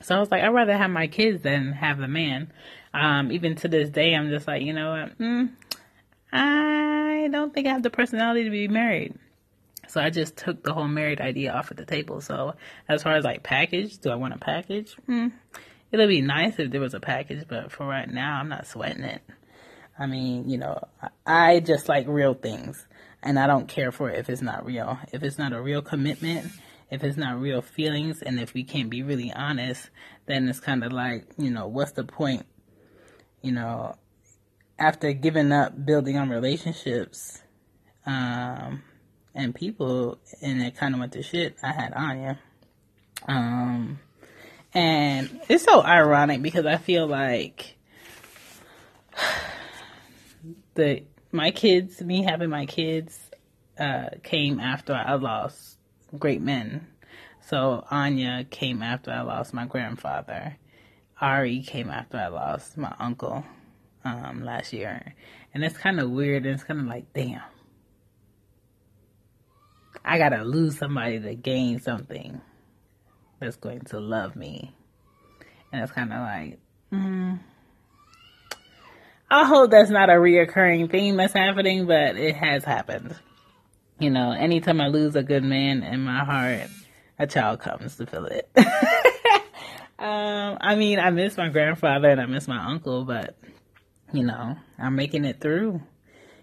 So 0.00 0.16
I 0.16 0.20
was 0.20 0.30
like, 0.30 0.42
I'd 0.42 0.49
rather 0.49 0.76
have 0.76 0.90
my 0.90 1.08
kids 1.08 1.42
than 1.42 1.73
have 1.73 2.00
a 2.00 2.08
man. 2.08 2.52
Um, 2.94 3.32
even 3.32 3.56
to 3.56 3.68
this 3.68 3.90
day, 3.90 4.14
I'm 4.14 4.30
just 4.30 4.47
like, 4.47 4.62
you 4.62 4.73
know? 4.73 5.08
Mm, 5.18 5.50
I 6.32 7.28
don't 7.30 7.52
think 7.52 7.66
I 7.66 7.70
have 7.70 7.82
the 7.82 7.90
personality 7.90 8.44
to 8.44 8.50
be 8.50 8.68
married. 8.68 9.14
So 9.88 10.00
I 10.00 10.11
just 10.11 10.37
took 10.37 10.62
the 10.62 10.73
whole 10.73 10.87
married 10.87 11.20
idea 11.20 11.52
off 11.52 11.70
of 11.70 11.78
the 11.78 11.85
table. 11.85 12.20
So 12.20 12.54
as 12.88 13.02
far 13.02 13.16
as 13.16 13.25
like 13.25 13.42
package, 13.42 13.99
do 13.99 14.11
I 14.11 14.16
want 14.16 14.35
a 14.35 14.38
package? 14.38 14.94
Mm, 15.08 15.32
it'll 15.90 16.06
be 16.06 16.20
nice 16.20 16.58
if 16.58 16.70
there 16.70 16.80
was 16.80 16.94
a 16.94 17.00
package, 17.00 17.47
but 17.49 17.73
for 17.73 17.87
right 17.87 18.08
now, 18.08 18.38
I'm 18.38 18.49
not 18.49 18.66
sweating 18.66 19.04
it. 19.04 19.23
I 19.99 20.06
mean, 20.06 20.49
you 20.49 20.58
know, 20.58 20.78
I 21.26 21.61
just 21.61 21.88
like 21.88 22.06
real 22.06 22.35
things 22.35 22.87
and 23.23 23.38
I 23.38 23.47
don't 23.47 23.66
care 23.66 23.90
for 23.90 24.11
it 24.11 24.18
if 24.18 24.30
it's 24.30 24.42
not 24.42 24.64
real. 24.64 24.99
If 25.12 25.23
it's 25.23 25.38
not 25.38 25.52
a 25.52 25.61
real 25.61 25.82
commitment, 25.82 26.52
if 26.90 27.04
it's 27.04 27.16
not 27.16 27.40
real 27.40 27.62
feelings, 27.62 28.23
and 28.23 28.40
if 28.40 28.54
we 28.54 28.64
can't 28.64 28.90
be 28.90 29.02
really 29.02 29.33
honest, 29.33 29.90
then 30.26 30.49
it's 30.49 30.61
kind 30.61 30.85
of 30.85 30.92
like, 30.92 31.26
you 31.37 31.50
know, 31.50 31.66
what's 31.66 31.92
the 31.92 32.04
point? 32.04 32.47
You 33.42 33.52
know, 33.52 33.97
after 34.78 35.12
giving 35.12 35.52
up 35.52 35.85
building 35.85 36.16
on 36.16 36.30
relationships 36.30 37.42
um, 38.07 38.83
and 39.35 39.54
people, 39.54 40.18
and 40.40 40.62
it 40.62 40.76
kind 40.76 40.95
of 40.95 41.00
went 41.00 41.12
to 41.12 41.23
shit, 41.23 41.57
I 41.62 41.73
had 41.73 41.92
Anya. 41.92 42.38
Um, 43.26 43.99
and 44.73 45.40
it's 45.49 45.64
so 45.64 45.83
ironic 45.83 46.40
because 46.40 46.66
I 46.66 46.76
feel 46.76 47.07
like 47.07 47.76
the 50.75 51.02
my 51.30 51.50
kids, 51.50 52.00
me 52.00 52.23
having 52.23 52.49
my 52.49 52.64
kids, 52.64 53.18
uh, 53.78 54.09
came 54.23 54.59
after 54.59 54.95
I 54.95 55.14
lost 55.14 55.77
great 56.16 56.40
men. 56.40 56.86
So 57.40 57.84
Anya 57.90 58.44
came 58.48 58.82
after 58.82 59.10
I 59.10 59.22
lost 59.22 59.54
my 59.54 59.66
grandfather. 59.66 60.56
Ari 61.20 61.62
came 61.62 61.90
after 61.90 62.18
I 62.18 62.28
lost 62.28 62.76
my 62.76 62.94
uncle 62.98 63.44
um, 64.04 64.44
last 64.44 64.72
year. 64.72 65.14
And 65.52 65.64
it's 65.64 65.76
kind 65.76 65.98
of 65.98 66.10
weird. 66.10 66.44
And 66.44 66.54
it's 66.54 66.64
kind 66.64 66.80
of 66.80 66.86
like, 66.86 67.12
damn. 67.12 67.42
I 70.04 70.18
gotta 70.18 70.44
lose 70.44 70.78
somebody 70.78 71.20
to 71.20 71.34
gain 71.34 71.80
something 71.80 72.40
that's 73.40 73.56
going 73.56 73.80
to 73.86 74.00
love 74.00 74.36
me. 74.36 74.74
And 75.72 75.82
it's 75.82 75.92
kind 75.92 76.12
of 76.12 76.20
like, 76.20 76.58
mm, 76.92 77.38
I 79.30 79.44
hope 79.44 79.70
that's 79.70 79.90
not 79.90 80.08
a 80.08 80.14
reoccurring 80.14 80.90
theme 80.90 81.16
that's 81.16 81.34
happening, 81.34 81.86
but 81.86 82.16
it 82.16 82.34
has 82.36 82.64
happened. 82.64 83.14
You 84.00 84.11
know, 84.11 84.31
anytime 84.31 84.81
I 84.81 84.88
lose 84.88 85.17
a 85.17 85.23
good 85.25 85.43
man 85.43 85.83
in 85.83 86.00
my 86.00 86.25
heart, 86.25 86.71
a 87.19 87.26
child 87.26 87.59
comes 87.61 87.97
to 87.97 88.07
fill 88.07 88.26
it. 88.26 88.49
um, 89.99 90.59
I 90.61 90.76
mean, 90.76 91.00
I 91.00 91.11
miss 91.11 91.37
my 91.37 91.49
grandfather 91.49 92.09
and 92.09 92.21
I 92.21 92.26
miss 92.26 92.47
my 92.47 92.64
uncle, 92.64 93.05
but 93.05 93.37
you 94.12 94.25
know, 94.25 94.57
I'm 94.78 94.95
making 94.95 95.25
it 95.25 95.40
through. 95.40 95.83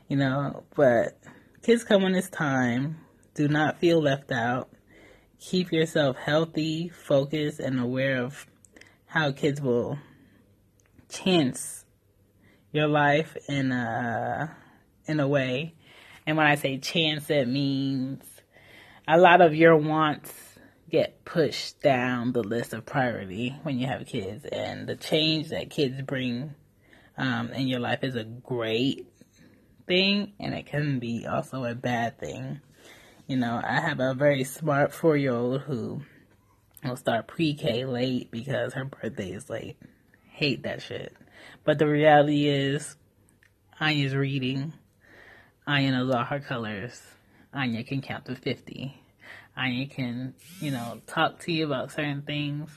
You 0.09 0.17
know, 0.17 0.63
but 0.75 1.17
kids 1.63 1.83
come 1.83 2.03
when 2.03 2.13
it's 2.13 2.29
time. 2.29 2.97
Do 3.33 3.47
not 3.47 3.79
feel 3.79 4.01
left 4.01 4.31
out. 4.31 4.69
Keep 5.39 5.71
yourself 5.71 6.17
healthy, 6.17 6.89
focused, 6.89 7.59
and 7.59 7.79
aware 7.79 8.21
of 8.21 8.45
how 9.05 9.31
kids 9.31 9.61
will 9.61 9.97
chance 11.09 11.85
your 12.71 12.87
life 12.87 13.37
in 13.47 13.71
a 13.71 14.55
in 15.07 15.19
a 15.19 15.27
way. 15.27 15.73
And 16.25 16.37
when 16.37 16.47
I 16.47 16.55
say 16.55 16.77
chance, 16.77 17.29
it 17.29 17.47
means 17.47 18.23
a 19.07 19.17
lot 19.17 19.41
of 19.41 19.53
your 19.53 19.77
wants 19.77 20.33
get 20.89 21.25
pushed 21.25 21.81
down 21.81 22.31
the 22.31 22.43
list 22.43 22.73
of 22.73 22.85
priority 22.85 23.55
when 23.63 23.79
you 23.79 23.87
have 23.87 24.05
kids, 24.05 24.45
and 24.45 24.87
the 24.87 24.95
change 24.95 25.49
that 25.49 25.69
kids 25.69 26.01
bring 26.01 26.53
um, 27.17 27.51
in 27.51 27.67
your 27.67 27.79
life 27.79 28.03
is 28.03 28.15
a 28.15 28.23
great 28.23 29.07
thing, 29.87 30.33
and 30.39 30.53
it 30.53 30.65
can 30.65 30.99
be 30.99 31.25
also 31.27 31.63
a 31.63 31.75
bad 31.75 32.19
thing. 32.19 32.61
You 33.27 33.37
know, 33.37 33.59
I 33.63 33.79
have 33.79 33.99
a 33.99 34.13
very 34.13 34.43
smart 34.43 34.93
four 34.93 35.17
year 35.17 35.33
old 35.33 35.61
who 35.61 36.01
will 36.83 36.95
start 36.95 37.27
pre 37.27 37.55
K 37.55 37.85
late 37.85 38.31
because 38.31 38.73
her 38.73 38.85
birthday 38.85 39.31
is 39.31 39.49
late. 39.49 39.77
Hate 40.29 40.63
that 40.63 40.81
shit. 40.81 41.15
But 41.63 41.79
the 41.79 41.87
reality 41.87 42.47
is, 42.47 42.95
Anya's 43.79 44.15
reading. 44.15 44.73
Anya 45.67 45.91
knows 45.91 46.13
all 46.13 46.23
her 46.23 46.39
colors. 46.39 47.01
Anya 47.53 47.83
can 47.83 48.01
count 48.01 48.25
to 48.25 48.35
50. 48.35 49.01
Anya 49.57 49.87
can, 49.87 50.33
you 50.59 50.71
know, 50.71 51.01
talk 51.07 51.39
to 51.41 51.51
you 51.51 51.65
about 51.65 51.91
certain 51.91 52.21
things. 52.21 52.69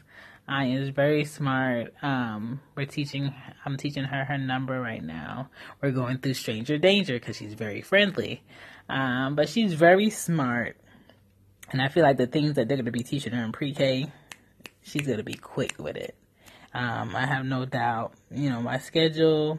Anya 0.49 0.81
is 0.81 0.89
very 0.89 1.25
smart. 1.25 1.93
Um, 2.01 2.61
we're 2.75 2.87
teaching, 2.87 3.35
I'm 3.67 3.77
teaching 3.77 4.05
her 4.05 4.25
her 4.25 4.39
number 4.39 4.81
right 4.81 5.03
now. 5.03 5.51
We're 5.83 5.91
going 5.91 6.19
through 6.19 6.35
stranger 6.35 6.79
danger 6.79 7.15
because 7.19 7.37
she's 7.37 7.55
very 7.55 7.83
friendly. 7.83 8.43
Um, 8.89 9.35
but 9.35 9.49
she's 9.49 9.75
very 9.75 10.09
smart. 10.09 10.77
And 11.71 11.83
I 11.83 11.89
feel 11.89 12.03
like 12.03 12.17
the 12.17 12.27
things 12.27 12.55
that 12.55 12.69
they're 12.69 12.79
going 12.79 12.87
to 12.87 12.93
be 12.93 13.03
teaching 13.03 13.35
her 13.35 13.45
in 13.45 13.53
pre-K, 13.53 14.11
she's 14.83 15.07
going 15.07 15.19
to 15.19 15.25
be 15.25 15.35
quick 15.35 15.75
with 15.79 15.97
it. 15.97 16.17
Um, 16.73 17.15
I 17.15 17.27
have 17.27 17.45
no 17.45 17.67
doubt, 17.67 18.15
you 18.31 18.49
know, 18.49 18.63
my 18.63 18.79
schedule 18.79 19.59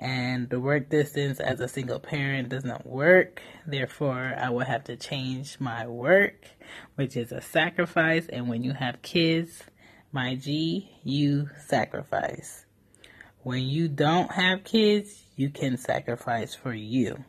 and 0.00 0.48
the 0.48 0.58
work 0.58 0.88
distance 0.88 1.38
as 1.40 1.60
a 1.60 1.68
single 1.68 2.00
parent 2.00 2.48
does 2.48 2.64
not 2.64 2.86
work. 2.86 3.42
Therefore, 3.66 4.34
I 4.36 4.48
will 4.48 4.64
have 4.64 4.84
to 4.84 4.96
change 4.96 5.60
my 5.60 5.86
work, 5.86 6.46
which 6.94 7.16
is 7.16 7.30
a 7.30 7.42
sacrifice. 7.42 8.26
And 8.26 8.48
when 8.48 8.64
you 8.64 8.72
have 8.72 9.02
kids, 9.02 9.62
my 10.10 10.34
G, 10.34 10.90
you 11.04 11.50
sacrifice. 11.66 12.64
When 13.42 13.62
you 13.62 13.88
don't 13.88 14.32
have 14.32 14.64
kids, 14.64 15.22
you 15.36 15.50
can 15.50 15.76
sacrifice 15.76 16.54
for 16.54 16.72
you. 16.72 17.22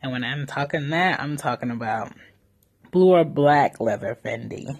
And 0.00 0.12
when 0.12 0.22
I'm 0.22 0.46
talking 0.46 0.90
that, 0.90 1.20
I'm 1.20 1.36
talking 1.36 1.72
about 1.72 2.12
blue 2.92 3.10
or 3.10 3.24
black 3.24 3.80
leather 3.80 4.16
Fendi 4.24 4.78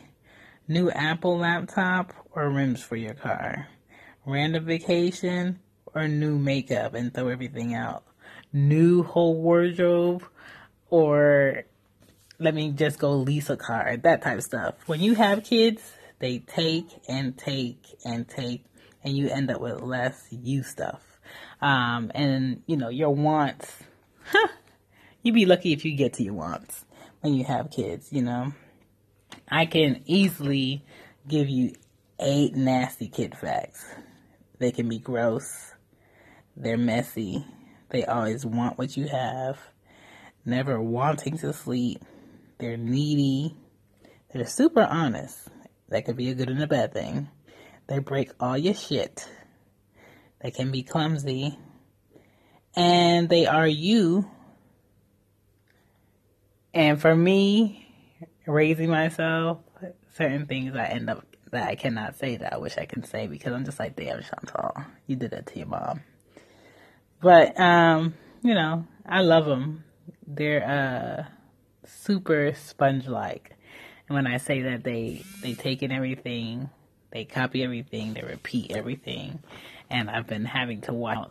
New 0.70 0.90
Apple 0.90 1.38
laptop 1.38 2.12
or 2.30 2.50
rims 2.50 2.82
for 2.82 2.94
your 2.94 3.14
car? 3.14 3.68
Random 4.24 4.66
vacation 4.66 5.60
or 5.94 6.08
new 6.08 6.38
makeup 6.38 6.94
and 6.94 7.12
throw 7.12 7.28
everything 7.28 7.74
out? 7.74 8.04
New 8.52 9.02
whole 9.02 9.40
wardrobe 9.40 10.24
or 10.90 11.64
let 12.38 12.54
me 12.54 12.70
just 12.70 12.98
go 12.98 13.12
lease 13.12 13.50
a 13.50 13.56
car? 13.56 13.96
That 13.96 14.22
type 14.22 14.38
of 14.38 14.44
stuff. 14.44 14.74
When 14.86 15.00
you 15.00 15.14
have 15.14 15.44
kids, 15.44 15.82
they 16.18 16.38
take 16.38 16.86
and 17.08 17.36
take 17.36 17.84
and 18.04 18.28
take 18.28 18.64
and 19.04 19.16
you 19.16 19.28
end 19.28 19.50
up 19.50 19.60
with 19.60 19.80
less 19.80 20.26
you 20.30 20.62
stuff. 20.62 21.02
Um, 21.60 22.10
and 22.14 22.62
you 22.66 22.76
know, 22.76 22.88
your 22.88 23.10
wants, 23.10 23.72
huh, 24.24 24.48
you'd 25.22 25.34
be 25.34 25.46
lucky 25.46 25.72
if 25.72 25.84
you 25.84 25.96
get 25.96 26.14
to 26.14 26.22
your 26.22 26.34
wants 26.34 26.84
when 27.20 27.34
you 27.34 27.44
have 27.44 27.70
kids, 27.70 28.12
you 28.12 28.22
know. 28.22 28.52
I 29.48 29.66
can 29.66 30.02
easily 30.06 30.84
give 31.26 31.48
you 31.48 31.72
eight 32.20 32.54
nasty 32.54 33.08
kid 33.08 33.36
facts. 33.36 33.84
They 34.58 34.72
can 34.72 34.88
be 34.88 34.98
gross. 34.98 35.72
They're 36.60 36.76
messy. 36.76 37.44
They 37.90 38.04
always 38.04 38.44
want 38.44 38.78
what 38.78 38.96
you 38.96 39.06
have. 39.06 39.58
Never 40.44 40.82
wanting 40.82 41.38
to 41.38 41.52
sleep. 41.52 42.02
They're 42.58 42.76
needy. 42.76 43.54
They're 44.32 44.44
super 44.44 44.82
honest. 44.82 45.38
That 45.88 46.04
could 46.04 46.16
be 46.16 46.30
a 46.30 46.34
good 46.34 46.50
and 46.50 46.60
a 46.60 46.66
bad 46.66 46.92
thing. 46.92 47.28
They 47.86 48.00
break 48.00 48.32
all 48.40 48.58
your 48.58 48.74
shit. 48.74 49.28
They 50.42 50.50
can 50.50 50.72
be 50.72 50.82
clumsy. 50.82 51.56
And 52.74 53.28
they 53.28 53.46
are 53.46 53.68
you. 53.68 54.28
And 56.74 57.00
for 57.00 57.14
me, 57.14 57.86
raising 58.48 58.90
myself, 58.90 59.58
certain 60.16 60.46
things 60.46 60.74
I 60.74 60.86
end 60.86 61.08
up 61.08 61.24
that 61.52 61.68
I 61.68 61.76
cannot 61.76 62.18
say 62.18 62.36
that 62.36 62.52
I 62.52 62.56
wish 62.58 62.76
I 62.76 62.84
can 62.84 63.04
say 63.04 63.28
because 63.28 63.52
I'm 63.52 63.64
just 63.64 63.78
like, 63.78 63.94
damn, 63.94 64.20
Chantal, 64.22 64.74
you 65.06 65.14
did 65.14 65.30
that 65.30 65.46
to 65.46 65.58
your 65.58 65.68
mom. 65.68 66.02
But 67.20 67.58
um, 67.58 68.14
you 68.42 68.54
know, 68.54 68.86
I 69.06 69.20
love 69.20 69.46
them. 69.46 69.84
They're 70.26 70.64
uh 70.64 71.32
super 71.86 72.52
sponge-like, 72.54 73.56
and 74.08 74.14
when 74.14 74.26
I 74.26 74.36
say 74.36 74.62
that, 74.62 74.84
they 74.84 75.24
they 75.42 75.54
take 75.54 75.82
in 75.82 75.90
everything, 75.90 76.70
they 77.10 77.24
copy 77.24 77.64
everything, 77.64 78.14
they 78.14 78.22
repeat 78.22 78.72
everything, 78.72 79.40
and 79.90 80.10
I've 80.10 80.26
been 80.26 80.44
having 80.44 80.82
to 80.82 80.92
watch 80.92 81.30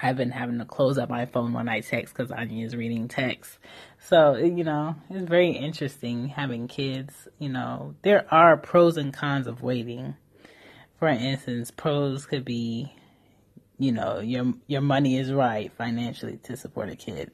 I've 0.00 0.16
been 0.16 0.30
having 0.30 0.58
to 0.58 0.64
close 0.64 0.96
up 0.96 1.10
my 1.10 1.26
phone 1.26 1.52
when 1.52 1.68
I 1.68 1.80
text 1.80 2.14
because 2.14 2.30
Anya 2.30 2.64
is 2.64 2.76
reading 2.76 3.08
text. 3.08 3.58
So, 3.98 4.36
you 4.36 4.62
know, 4.62 4.94
it's 5.10 5.28
very 5.28 5.50
interesting 5.50 6.28
having 6.28 6.68
kids. 6.68 7.26
You 7.38 7.48
know, 7.48 7.96
there 8.02 8.32
are 8.32 8.56
pros 8.56 8.96
and 8.96 9.12
cons 9.12 9.48
of 9.48 9.62
waiting. 9.62 10.14
For 11.00 11.08
instance, 11.08 11.72
pros 11.72 12.26
could 12.26 12.44
be, 12.44 12.94
you 13.78 13.92
know, 13.92 14.20
your 14.20 14.54
your 14.66 14.80
money 14.80 15.18
is 15.18 15.32
right 15.32 15.72
financially 15.72 16.38
to 16.44 16.56
support 16.56 16.90
a 16.90 16.96
kid. 16.96 17.30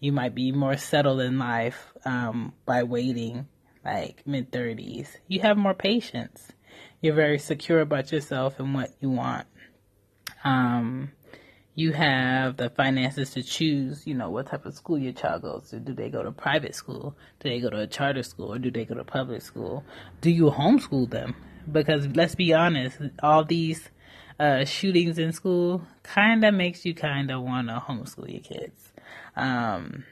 You 0.00 0.12
might 0.12 0.34
be 0.34 0.52
more 0.52 0.76
settled 0.76 1.20
in 1.20 1.38
life 1.38 1.92
um, 2.04 2.52
by 2.64 2.82
waiting, 2.82 3.46
like 3.84 4.26
mid 4.26 4.52
thirties. 4.52 5.16
You 5.28 5.40
have 5.40 5.56
more 5.56 5.74
patience. 5.74 6.48
You're 7.00 7.14
very 7.14 7.38
secure 7.38 7.80
about 7.80 8.12
yourself 8.12 8.58
and 8.58 8.74
what 8.74 8.90
you 9.00 9.10
want. 9.10 9.46
Um, 10.44 11.12
you 11.74 11.92
have 11.92 12.56
the 12.56 12.70
finances 12.70 13.32
to 13.32 13.42
choose, 13.42 14.06
you 14.06 14.14
know, 14.14 14.30
what 14.30 14.46
type 14.46 14.64
of 14.64 14.74
school 14.74 14.98
your 14.98 15.12
child 15.12 15.42
goes 15.42 15.68
to. 15.70 15.78
Do 15.78 15.92
they 15.92 16.08
go 16.08 16.22
to 16.22 16.32
private 16.32 16.74
school? 16.74 17.14
Do 17.38 17.50
they 17.50 17.60
go 17.60 17.68
to 17.68 17.80
a 17.80 17.86
charter 17.86 18.22
school? 18.22 18.54
Or 18.54 18.58
do 18.58 18.70
they 18.70 18.86
go 18.86 18.94
to 18.94 19.04
public 19.04 19.42
school? 19.42 19.84
Do 20.22 20.30
you 20.30 20.50
homeschool 20.50 21.10
them? 21.10 21.36
Because 21.70 22.06
let's 22.08 22.34
be 22.34 22.54
honest, 22.54 22.96
all 23.22 23.44
these 23.44 23.90
uh, 24.38 24.64
shootings 24.64 25.18
in 25.18 25.32
school 25.32 25.82
kind 26.02 26.44
of 26.44 26.54
makes 26.54 26.84
you 26.84 26.94
kind 26.94 27.30
of 27.30 27.42
want 27.42 27.68
to 27.68 27.82
homeschool 27.86 28.30
your 28.30 28.42
kids. 28.42 28.92
Um, 29.34 30.04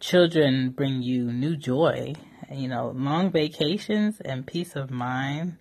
children 0.00 0.70
bring 0.70 1.02
you 1.02 1.30
new 1.32 1.56
joy, 1.56 2.14
you 2.50 2.68
know, 2.68 2.92
long 2.94 3.30
vacations 3.30 4.20
and 4.20 4.46
peace 4.46 4.74
of 4.76 4.90
mind. 4.90 5.58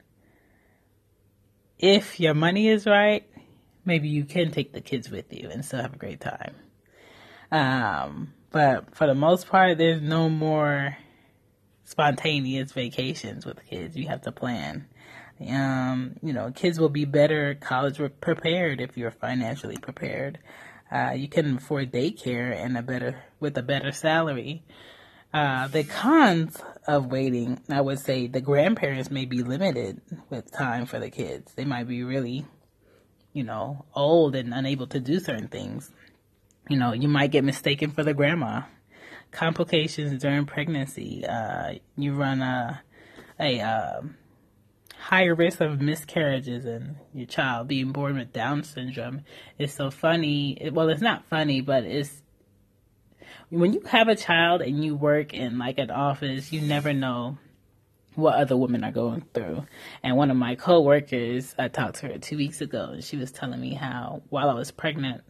If 1.77 2.19
your 2.19 2.33
money 2.33 2.67
is 2.67 2.85
right, 2.85 3.27
maybe 3.85 4.07
you 4.07 4.25
can 4.25 4.51
take 4.51 4.73
the 4.73 4.81
kids 4.81 5.09
with 5.09 5.31
you 5.31 5.49
and 5.49 5.65
still 5.65 5.81
have 5.81 5.93
a 5.93 5.97
great 5.97 6.21
time. 6.21 6.55
Um, 7.51 8.33
but 8.51 8.95
for 8.95 9.07
the 9.07 9.15
most 9.15 9.47
part, 9.47 9.77
there's 9.77 10.01
no 10.01 10.29
more 10.29 10.97
spontaneous 11.83 12.71
vacations 12.71 13.45
with 13.45 13.65
kids. 13.65 13.97
You 13.97 14.07
have 14.07 14.21
to 14.21 14.31
plan. 14.31 14.87
Um, 15.49 16.17
you 16.21 16.33
know, 16.33 16.51
kids 16.51 16.79
will 16.79 16.89
be 16.89 17.05
better 17.05 17.55
college 17.55 17.99
prepared 18.19 18.81
if 18.81 18.97
you're 18.97 19.11
financially 19.11 19.77
prepared. 19.77 20.39
Uh, 20.91 21.11
you 21.15 21.27
can 21.27 21.57
afford 21.57 21.91
daycare 21.91 22.53
and 22.53 22.77
a 22.77 22.81
better 22.81 23.23
with 23.39 23.57
a 23.57 23.63
better 23.63 23.91
salary. 23.91 24.63
Uh, 25.33 25.67
the 25.67 25.85
cons 25.85 26.61
of 26.87 27.05
waiting, 27.07 27.61
I 27.69 27.79
would 27.79 27.99
say, 27.99 28.27
the 28.27 28.41
grandparents 28.41 29.09
may 29.09 29.25
be 29.25 29.43
limited 29.43 30.01
with 30.29 30.51
time 30.51 30.85
for 30.85 30.99
the 30.99 31.09
kids. 31.09 31.53
They 31.53 31.63
might 31.63 31.87
be 31.87 32.03
really, 32.03 32.45
you 33.31 33.43
know, 33.43 33.85
old 33.95 34.35
and 34.35 34.53
unable 34.53 34.87
to 34.87 34.99
do 34.99 35.19
certain 35.19 35.47
things. 35.47 35.89
You 36.69 36.77
know, 36.77 36.91
you 36.91 37.07
might 37.07 37.31
get 37.31 37.45
mistaken 37.45 37.91
for 37.91 38.03
the 38.03 38.13
grandma. 38.13 38.63
Complications 39.31 40.21
during 40.21 40.45
pregnancy. 40.45 41.25
Uh, 41.25 41.75
you 41.95 42.13
run 42.13 42.41
a 42.41 42.81
a 43.39 43.61
uh, 43.61 44.01
higher 45.01 45.33
risk 45.33 45.59
of 45.61 45.81
miscarriages 45.81 46.63
and 46.65 46.95
your 47.13 47.25
child 47.25 47.67
being 47.67 47.91
born 47.91 48.17
with 48.17 48.31
Down 48.31 48.63
syndrome 48.63 49.21
is 49.57 49.73
so 49.73 49.89
funny. 49.89 50.69
Well, 50.71 50.89
it's 50.89 51.01
not 51.01 51.25
funny, 51.27 51.61
but 51.61 51.83
it's 51.83 52.21
when 53.49 53.73
you 53.73 53.81
have 53.81 54.07
a 54.07 54.15
child 54.15 54.61
and 54.61 54.83
you 54.83 54.95
work 54.95 55.33
in 55.33 55.57
like 55.57 55.79
an 55.79 55.89
office, 55.89 56.53
you 56.53 56.61
never 56.61 56.93
know 56.93 57.39
what 58.15 58.35
other 58.35 58.55
women 58.55 58.83
are 58.83 58.91
going 58.91 59.25
through. 59.33 59.65
And 60.03 60.17
one 60.17 60.29
of 60.29 60.37
my 60.37 60.55
coworkers, 60.55 61.55
I 61.57 61.67
talked 61.67 61.95
to 61.97 62.07
her 62.07 62.17
two 62.19 62.37
weeks 62.37 62.61
ago, 62.61 62.91
and 62.93 63.03
she 63.03 63.17
was 63.17 63.31
telling 63.31 63.59
me 63.59 63.73
how 63.73 64.21
while 64.29 64.49
I 64.49 64.53
was 64.53 64.69
pregnant, 64.69 65.23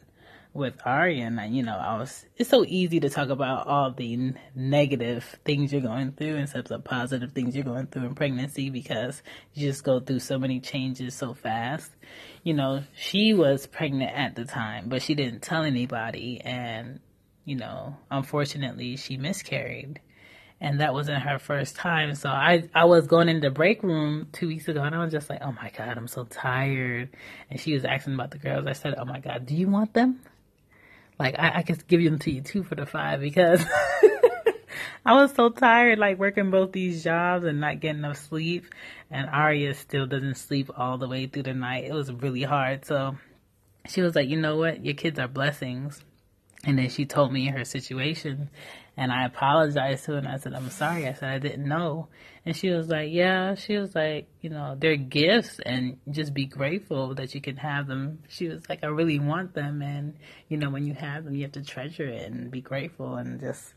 with 0.53 0.75
Arya, 0.85 1.25
and 1.25 1.55
you 1.55 1.63
know, 1.63 1.77
I 1.77 1.97
was. 1.97 2.25
It's 2.35 2.49
so 2.49 2.65
easy 2.67 2.99
to 2.99 3.09
talk 3.09 3.29
about 3.29 3.67
all 3.67 3.91
the 3.91 4.33
negative 4.53 5.39
things 5.45 5.71
you're 5.71 5.81
going 5.81 6.11
through 6.11 6.35
instead 6.35 6.69
of 6.69 6.83
positive 6.83 7.31
things 7.31 7.55
you're 7.55 7.63
going 7.63 7.87
through 7.87 8.05
in 8.05 8.15
pregnancy 8.15 8.69
because 8.69 9.21
you 9.53 9.69
just 9.69 9.83
go 9.83 9.99
through 9.99 10.19
so 10.19 10.37
many 10.37 10.59
changes 10.59 11.15
so 11.15 11.33
fast. 11.33 11.91
You 12.43 12.53
know, 12.53 12.83
she 12.95 13.33
was 13.33 13.65
pregnant 13.65 14.11
at 14.13 14.35
the 14.35 14.45
time, 14.45 14.89
but 14.89 15.01
she 15.01 15.15
didn't 15.15 15.41
tell 15.41 15.63
anybody, 15.63 16.41
and 16.41 16.99
you 17.45 17.55
know, 17.55 17.95
unfortunately, 18.09 18.97
she 18.97 19.17
miscarried. 19.17 20.01
And 20.63 20.79
that 20.79 20.93
wasn't 20.93 21.23
her 21.23 21.39
first 21.39 21.75
time. 21.75 22.13
So 22.13 22.29
I, 22.29 22.69
I 22.75 22.85
was 22.85 23.07
going 23.07 23.29
in 23.29 23.39
the 23.39 23.49
break 23.49 23.81
room 23.81 24.27
two 24.31 24.47
weeks 24.47 24.67
ago 24.67 24.83
and 24.83 24.93
I 24.93 25.03
was 25.03 25.11
just 25.11 25.27
like, 25.27 25.39
oh 25.41 25.51
my 25.51 25.71
God, 25.75 25.97
I'm 25.97 26.07
so 26.07 26.23
tired. 26.25 27.09
And 27.49 27.59
she 27.59 27.73
was 27.73 27.83
asking 27.83 28.13
about 28.13 28.29
the 28.29 28.37
girls. 28.37 28.67
I 28.67 28.73
said, 28.73 28.93
oh 28.95 29.05
my 29.05 29.19
God, 29.19 29.47
do 29.47 29.55
you 29.55 29.67
want 29.67 29.95
them? 29.95 30.19
Like 31.21 31.35
I, 31.37 31.59
I 31.59 31.61
could 31.61 31.87
give 31.87 32.03
them 32.03 32.17
to 32.17 32.31
you 32.31 32.41
two 32.41 32.63
for 32.63 32.73
the 32.73 32.87
five 32.87 33.19
because 33.19 33.63
I 35.05 35.13
was 35.13 35.31
so 35.35 35.49
tired, 35.49 35.99
like 35.99 36.17
working 36.17 36.49
both 36.49 36.71
these 36.71 37.03
jobs 37.03 37.45
and 37.45 37.61
not 37.61 37.79
getting 37.79 37.99
enough 37.99 38.17
sleep. 38.17 38.65
And 39.11 39.29
Aria 39.29 39.75
still 39.75 40.07
doesn't 40.07 40.37
sleep 40.37 40.71
all 40.75 40.97
the 40.97 41.07
way 41.07 41.27
through 41.27 41.43
the 41.43 41.53
night. 41.53 41.83
It 41.83 41.93
was 41.93 42.11
really 42.11 42.41
hard. 42.41 42.85
So 42.85 43.17
she 43.87 44.01
was 44.01 44.15
like, 44.15 44.29
you 44.29 44.41
know 44.41 44.57
what? 44.57 44.83
Your 44.83 44.95
kids 44.95 45.19
are 45.19 45.27
blessings. 45.27 46.03
And 46.63 46.77
then 46.77 46.89
she 46.89 47.05
told 47.05 47.33
me 47.33 47.47
her 47.47 47.65
situation 47.65 48.49
and 48.95 49.11
I 49.11 49.25
apologized 49.25 50.05
to 50.05 50.11
her 50.11 50.17
and 50.19 50.27
I 50.27 50.37
said, 50.37 50.53
I'm 50.53 50.69
sorry. 50.69 51.07
I 51.07 51.13
said, 51.13 51.29
I 51.29 51.39
didn't 51.39 51.67
know. 51.67 52.09
And 52.45 52.55
she 52.55 52.69
was 52.69 52.87
like, 52.87 53.11
yeah, 53.11 53.55
she 53.55 53.77
was 53.77 53.95
like, 53.95 54.27
you 54.41 54.49
know, 54.51 54.75
they're 54.77 54.95
gifts 54.95 55.59
and 55.65 55.97
just 56.11 56.33
be 56.33 56.45
grateful 56.45 57.15
that 57.15 57.33
you 57.33 57.41
can 57.41 57.57
have 57.57 57.87
them. 57.87 58.19
She 58.29 58.47
was 58.47 58.67
like, 58.69 58.83
I 58.83 58.87
really 58.87 59.17
want 59.17 59.55
them. 59.55 59.81
And, 59.81 60.17
you 60.49 60.57
know, 60.57 60.69
when 60.69 60.85
you 60.85 60.93
have 60.93 61.23
them, 61.23 61.33
you 61.33 61.43
have 61.43 61.53
to 61.53 61.63
treasure 61.63 62.07
it 62.07 62.31
and 62.31 62.51
be 62.51 62.61
grateful 62.61 63.15
and 63.15 63.39
just 63.39 63.73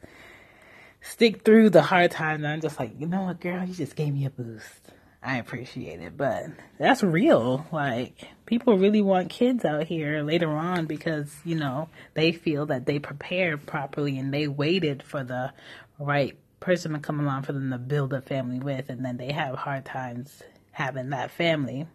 stick 1.00 1.42
through 1.42 1.70
the 1.70 1.82
hard 1.82 2.10
times. 2.10 2.44
And 2.44 2.48
I'm 2.48 2.60
just 2.60 2.78
like, 2.78 2.92
you 2.98 3.06
know 3.06 3.22
what, 3.22 3.40
girl, 3.40 3.64
you 3.64 3.74
just 3.74 3.96
gave 3.96 4.12
me 4.12 4.26
a 4.26 4.30
boost. 4.30 4.83
I 5.24 5.38
appreciate 5.38 6.00
it, 6.00 6.18
but 6.18 6.44
that's 6.78 7.02
real. 7.02 7.64
Like 7.72 8.28
people 8.44 8.76
really 8.76 9.00
want 9.00 9.30
kids 9.30 9.64
out 9.64 9.84
here 9.84 10.22
later 10.22 10.50
on 10.50 10.84
because, 10.84 11.34
you 11.44 11.54
know, 11.54 11.88
they 12.12 12.32
feel 12.32 12.66
that 12.66 12.84
they 12.84 12.98
prepared 12.98 13.66
properly 13.66 14.18
and 14.18 14.34
they 14.34 14.48
waited 14.48 15.02
for 15.02 15.24
the 15.24 15.52
right 15.98 16.38
person 16.60 16.92
to 16.92 16.98
come 16.98 17.20
along 17.20 17.44
for 17.44 17.54
them 17.54 17.70
to 17.70 17.78
build 17.78 18.12
a 18.12 18.20
family 18.20 18.58
with 18.58 18.90
and 18.90 19.02
then 19.02 19.16
they 19.16 19.32
have 19.32 19.54
hard 19.54 19.86
times 19.86 20.42
having 20.72 21.10
that 21.10 21.30
family. 21.30 21.86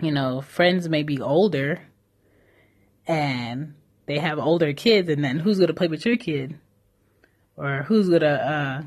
You 0.00 0.12
know, 0.12 0.40
friends 0.40 0.88
may 0.88 1.02
be 1.02 1.20
older 1.20 1.82
and 3.04 3.74
they 4.06 4.18
have 4.20 4.38
older 4.38 4.72
kids 4.72 5.08
and 5.08 5.24
then 5.24 5.40
who's 5.40 5.58
going 5.58 5.68
to 5.68 5.74
play 5.74 5.88
with 5.88 6.06
your 6.06 6.16
kid? 6.16 6.56
Or 7.56 7.82
who's 7.82 8.08
going 8.08 8.20
to 8.20 8.28
uh 8.28 8.82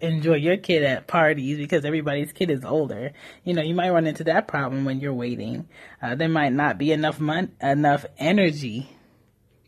enjoy 0.00 0.34
your 0.34 0.56
kid 0.56 0.82
at 0.82 1.06
parties 1.06 1.58
because 1.58 1.84
everybody's 1.84 2.32
kid 2.32 2.50
is 2.50 2.64
older. 2.64 3.12
You 3.44 3.54
know, 3.54 3.62
you 3.62 3.74
might 3.74 3.90
run 3.90 4.06
into 4.06 4.24
that 4.24 4.48
problem 4.48 4.84
when 4.84 5.00
you're 5.00 5.14
waiting. 5.14 5.68
Uh, 6.02 6.14
there 6.14 6.28
might 6.28 6.52
not 6.52 6.78
be 6.78 6.92
enough 6.92 7.20
mon- 7.20 7.52
enough 7.60 8.06
energy 8.18 8.90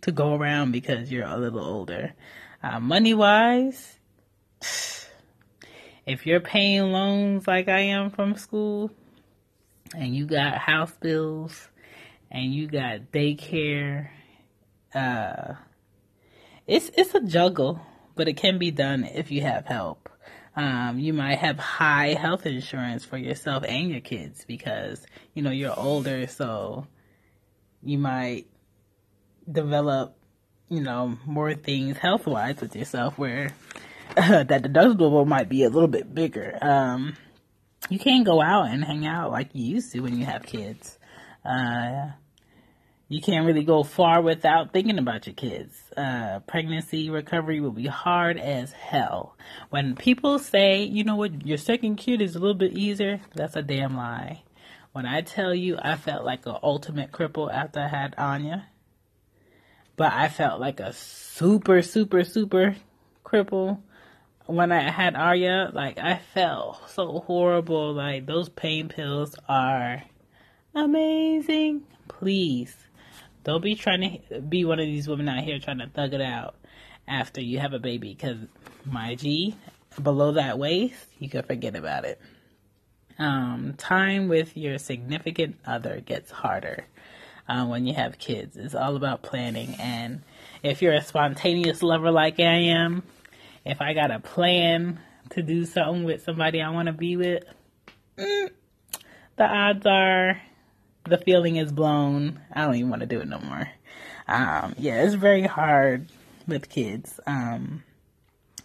to 0.03 0.13
go 0.13 0.35
around 0.35 0.73
because 0.73 1.11
you're 1.11 1.27
a 1.27 1.37
little 1.37 1.65
older. 1.65 2.15
Uh, 2.63 2.81
money 2.81 3.15
wise, 3.15 3.99
if 6.07 6.27
you're 6.27 6.41
paying 6.41 6.93
loans 6.93 7.47
like 7.47 7.69
I 7.69 7.81
am 7.81 8.11
from 8.11 8.37
school, 8.37 8.91
and 9.95 10.15
you 10.15 10.27
got 10.27 10.59
house 10.59 10.93
bills, 11.01 11.69
and 12.31 12.53
you 12.53 12.67
got 12.69 13.13
daycare, 13.13 14.11
uh, 14.95 15.55
it's 16.67 16.91
it's 16.97 17.15
a 17.15 17.21
juggle, 17.21 17.81
but 18.15 18.29
it 18.29 18.37
can 18.37 18.59
be 18.59 18.71
done 18.71 19.05
if 19.05 19.31
you 19.31 19.41
have 19.43 19.67
help. 19.67 20.09
Um, 20.59 20.99
you 20.99 21.13
might 21.13 21.39
have 21.39 21.57
high 21.57 22.15
health 22.15 22.45
insurance 22.45 23.05
for 23.05 23.17
yourself 23.17 23.63
and 23.63 23.91
your 23.91 24.01
kids 24.01 24.45
because 24.45 25.07
you 25.33 25.41
know 25.41 25.53
you're 25.53 25.79
older, 25.79 26.27
so 26.27 26.89
you 27.81 27.97
might 27.97 28.49
develop 29.49 30.17
you 30.69 30.81
know 30.81 31.17
more 31.25 31.55
things 31.55 31.97
health 31.97 32.27
wise 32.27 32.61
with 32.61 32.75
yourself 32.75 33.17
where 33.17 33.55
uh, 34.17 34.43
that 34.43 34.65
deductible 34.65 35.25
might 35.25 35.49
be 35.49 35.63
a 35.63 35.71
little 35.71 35.87
bit 35.87 36.13
bigger. 36.13 36.59
Um, 36.61 37.17
you 37.89 38.01
can't 38.01 38.27
go 38.27 38.43
out 38.43 38.67
and 38.67 38.85
hang 38.85 39.07
out 39.07 39.31
like 39.31 39.51
you 39.53 39.77
used 39.77 39.93
to 39.93 40.01
when 40.01 40.19
you 40.19 40.25
have 40.25 40.43
kids. 40.43 40.99
Uh, 41.45 42.09
you 43.09 43.23
can't 43.23 43.47
really 43.47 43.65
go 43.65 43.83
far 43.83 44.21
without 44.21 44.73
thinking 44.73 44.99
about 44.99 45.27
your 45.27 45.35
kids. 45.35 45.75
Uh, 45.97 46.41
pregnancy 46.41 47.09
recovery 47.09 47.61
will 47.61 47.73
be 47.73 47.87
hard 47.87 48.39
as 48.39 48.73
hell. 48.73 49.35
When 49.71 49.97
people 49.97 50.39
say, 50.39 50.83
you 50.83 51.05
know 51.05 51.17
what, 51.17 51.47
your 51.47 51.57
second 51.57 51.97
kid 51.97 52.21
is 52.21 52.37
a 52.37 52.39
little 52.39 52.55
bit 52.55 52.73
easier, 52.73 53.21
that's 53.35 53.57
a 53.57 53.63
damn 53.63 53.97
lie. 53.97 54.43
When 54.93 55.07
I 55.07 55.23
tell 55.23 55.55
you 55.55 55.79
I 55.81 55.97
felt 55.97 56.25
like 56.25 56.45
an 56.47 56.57
ultimate 56.63 57.13
cripple 57.13 57.53
after 57.53 57.81
I 57.81 57.89
had 57.89 58.15
Anya, 58.19 58.67
but 59.97 60.13
I 60.13 60.29
felt 60.29 60.61
like 60.61 60.79
a 60.79 60.93
super, 60.93 61.83
super, 61.83 62.25
super 62.25 62.77
cripple 63.25 63.81
when 64.47 64.71
I 64.71 64.91
had 64.91 65.17
Arya. 65.17 65.71
Like, 65.73 65.99
I 65.99 66.19
felt 66.35 66.91
so 66.91 67.21
horrible. 67.21 67.95
Like, 67.95 68.27
those 68.27 68.49
pain 68.49 68.89
pills 68.89 69.35
are 69.49 70.03
amazing. 70.75 71.83
Please 72.07 72.75
don't 73.49 73.63
be 73.63 73.75
trying 73.75 74.21
to 74.29 74.43
be 74.43 74.67
one 74.67 74.79
of 74.79 74.85
these 74.85 75.09
women 75.09 75.27
out 75.27 75.43
here 75.43 75.59
trying 75.59 75.79
to 75.79 75.89
thug 75.89 76.13
it 76.13 76.21
out 76.21 76.55
after 77.09 77.41
you 77.41 77.59
have 77.59 77.73
a 77.73 77.79
baby 77.79 78.13
because 78.13 78.37
my 78.85 79.15
G, 79.15 79.57
below 80.03 80.33
that 80.33 80.59
waist, 80.59 81.07
you 81.19 81.31
can 81.31 81.43
forget 81.45 81.75
about 81.75 82.05
it. 82.05 82.21
Um, 83.19 83.73
time 83.79 84.29
with 84.29 84.55
your 84.55 84.77
significant 84.77 85.57
other 85.67 86.03
gets 86.03 86.31
harder 86.31 86.85
uh, 87.49 87.65
when 87.65 87.87
you 87.87 87.95
have 87.95 88.19
kids. 88.19 88.59
It's 88.59 88.75
all 88.75 88.97
about 88.97 89.23
planning. 89.23 89.77
And 89.79 90.21
if 90.63 90.83
you're 90.83 90.93
a 90.93 91.03
spontaneous 91.03 91.83
lover 91.83 92.11
like 92.11 92.39
I 92.41 92.75
am, 92.75 93.03
if 93.65 93.81
I 93.81 93.95
got 93.95 94.11
a 94.11 94.21
plan 94.21 95.01
to 95.31 95.43
do 95.43 95.65
something 95.65 96.05
with 96.05 96.23
somebody 96.23 96.61
I 96.61 96.69
want 96.69 96.89
to 96.89 96.93
be 96.93 97.17
with, 97.17 97.45
mm, 98.19 98.51
the 99.37 99.45
odds 99.45 99.87
are 99.87 100.39
the 101.09 101.19
feeling 101.19 101.57
is 101.57 101.73
blown. 101.73 102.41
I 102.53 102.65
don't 102.65 102.77
even 102.77 102.91
want 102.91 103.01
to 103.01 103.07
do 103.07 103.21
it 103.21 103.29
no 103.29 103.39
more. 103.41 103.69
Um, 104.27 104.75
yeah, 104.79 105.03
it's 105.03 105.15
very 105.15 105.43
hard 105.43 106.09
with 106.47 106.69
kids. 106.69 107.19
Um, 107.27 107.83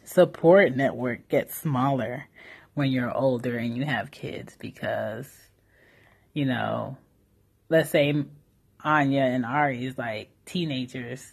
support 0.03 0.75
network 0.75 1.29
gets 1.29 1.55
smaller 1.55 2.25
when 2.73 2.91
you're 2.91 3.15
older 3.15 3.57
and 3.57 3.77
you 3.77 3.85
have 3.85 4.11
kids 4.11 4.55
because, 4.59 5.31
you 6.33 6.45
know, 6.45 6.97
let's 7.69 7.89
say 7.89 8.13
Anya 8.83 9.21
and 9.21 9.45
Ari 9.45 9.85
is 9.85 9.97
like 9.97 10.29
teenagers. 10.45 11.31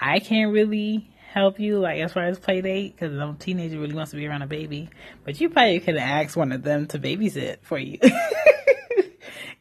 I 0.00 0.18
can't 0.18 0.52
really 0.52 1.12
help 1.32 1.58
you, 1.58 1.78
like 1.78 2.00
as 2.00 2.12
far 2.12 2.24
as 2.24 2.38
play 2.38 2.60
date, 2.60 2.94
because 2.94 3.12
no 3.12 3.34
teenager 3.38 3.78
really 3.78 3.94
wants 3.94 4.10
to 4.10 4.16
be 4.16 4.26
around 4.26 4.42
a 4.42 4.46
baby. 4.46 4.90
But 5.24 5.40
you 5.40 5.48
probably 5.48 5.80
could 5.80 5.96
ask 5.96 6.36
one 6.36 6.52
of 6.52 6.62
them 6.62 6.86
to 6.88 6.98
babysit 6.98 7.58
for 7.62 7.78
you. 7.78 7.98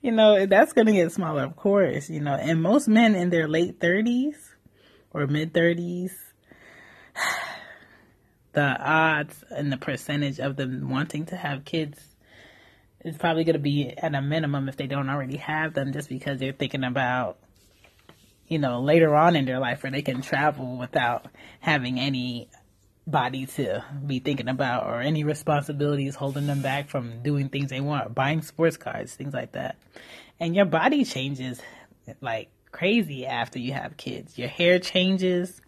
you 0.01 0.11
know, 0.11 0.45
that's 0.45 0.73
going 0.73 0.87
to 0.87 0.93
get 0.93 1.11
smaller, 1.11 1.43
of 1.43 1.55
course, 1.55 2.09
you 2.09 2.19
know, 2.19 2.33
and 2.33 2.61
most 2.61 2.87
men 2.87 3.15
in 3.15 3.29
their 3.29 3.47
late 3.47 3.79
30s 3.79 4.35
or 5.13 5.27
mid 5.27 5.53
30s, 5.53 6.11
the 8.53 8.61
odds 8.61 9.43
and 9.49 9.71
the 9.71 9.77
percentage 9.77 10.39
of 10.39 10.55
them 10.55 10.89
wanting 10.89 11.25
to 11.27 11.35
have 11.35 11.65
kids 11.65 11.99
is 13.03 13.17
probably 13.17 13.43
going 13.43 13.53
to 13.53 13.59
be 13.59 13.93
at 13.97 14.15
a 14.15 14.21
minimum 14.21 14.67
if 14.69 14.77
they 14.77 14.87
don't 14.87 15.09
already 15.09 15.37
have 15.37 15.73
them 15.73 15.93
just 15.93 16.09
because 16.09 16.39
they're 16.39 16.51
thinking 16.51 16.83
about 16.83 17.37
you 18.47 18.59
know 18.59 18.81
later 18.81 19.15
on 19.15 19.35
in 19.35 19.45
their 19.45 19.59
life 19.59 19.81
where 19.81 19.91
they 19.91 20.01
can 20.01 20.21
travel 20.21 20.77
without 20.77 21.27
having 21.61 21.99
any 21.99 22.49
body 23.11 23.45
to 23.45 23.83
be 24.05 24.19
thinking 24.19 24.47
about 24.47 24.87
or 24.87 25.01
any 25.01 25.23
responsibilities 25.23 26.15
holding 26.15 26.47
them 26.47 26.61
back 26.61 26.89
from 26.89 27.21
doing 27.21 27.49
things 27.49 27.69
they 27.69 27.81
want 27.81 28.15
buying 28.15 28.41
sports 28.41 28.77
cars 28.77 29.13
things 29.13 29.33
like 29.33 29.51
that 29.51 29.75
and 30.39 30.55
your 30.55 30.65
body 30.65 31.03
changes 31.03 31.61
like 32.21 32.49
crazy 32.71 33.25
after 33.25 33.59
you 33.59 33.73
have 33.73 33.97
kids 33.97 34.37
your 34.37 34.47
hair 34.47 34.79
changes 34.79 35.61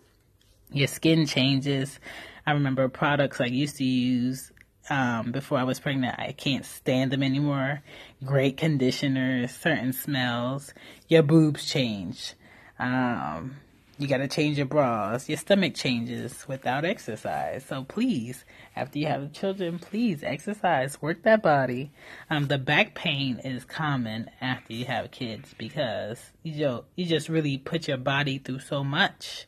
your 0.72 0.88
skin 0.88 1.26
changes 1.26 2.00
i 2.48 2.52
remember 2.52 2.88
products 2.90 3.42
i 3.42 3.46
used 3.46 3.78
to 3.78 3.84
use 3.84 4.52
um, 4.90 5.32
before 5.32 5.58
I 5.58 5.64
was 5.64 5.80
pregnant. 5.80 6.20
I 6.20 6.34
can't 6.34 6.66
stand 6.66 7.12
them 7.12 7.24
anymore. 7.24 7.82
Great 8.24 8.58
conditioners, 8.58 9.52
certain 9.56 9.94
smells. 9.94 10.74
Your 11.08 11.24
boobs 11.24 11.66
change. 11.66 12.34
Um, 12.80 13.58
you 13.98 14.08
got 14.08 14.18
to 14.18 14.28
change 14.28 14.58
your 14.58 14.66
bras. 14.66 15.30
Your 15.30 15.38
stomach 15.38 15.76
changes 15.76 16.48
without 16.48 16.84
exercise. 16.84 17.64
So 17.66 17.84
please, 17.84 18.44
after 18.76 18.98
you 18.98 19.08
have 19.08 19.34
children, 19.34 19.78
please 19.78 20.24
exercise, 20.24 21.02
work 21.02 21.24
that 21.24 21.44
body. 21.44 21.92
Um, 22.30 22.48
the 22.48 22.58
back 22.58 22.96
pain 22.96 23.40
is 23.40 23.66
common 23.66 24.30
after 24.42 24.74
you 24.74 24.86
have 24.86 25.12
kids 25.12 25.54
because 25.58 26.20
you 26.42 26.86
you 26.96 27.06
just 27.06 27.30
really 27.30 27.58
put 27.58 27.88
your 27.88 27.98
body 27.98 28.40
through 28.40 28.60
so 28.60 28.84
much 28.84 29.48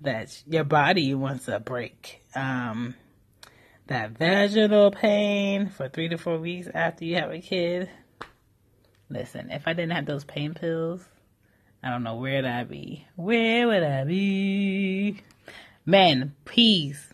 that 0.00 0.42
your 0.46 0.64
body 0.64 1.14
wants 1.14 1.48
a 1.48 1.60
break. 1.60 2.22
Um, 2.34 2.94
that 3.86 4.12
vaginal 4.12 4.90
pain 4.90 5.68
for 5.68 5.88
three 5.88 6.08
to 6.08 6.16
four 6.16 6.38
weeks 6.38 6.68
after 6.72 7.04
you 7.04 7.16
have 7.16 7.30
a 7.30 7.38
kid. 7.38 7.90
Listen, 9.10 9.50
if 9.50 9.68
I 9.68 9.74
didn't 9.74 9.92
have 9.92 10.06
those 10.06 10.24
pain 10.24 10.54
pills, 10.54 11.04
I 11.84 11.90
don't 11.90 12.02
know 12.02 12.16
where'd 12.16 12.46
I 12.46 12.64
be. 12.64 13.06
Where 13.14 13.66
would 13.66 13.82
I 13.82 14.04
be? 14.04 15.20
Men, 15.84 16.34
please 16.46 17.12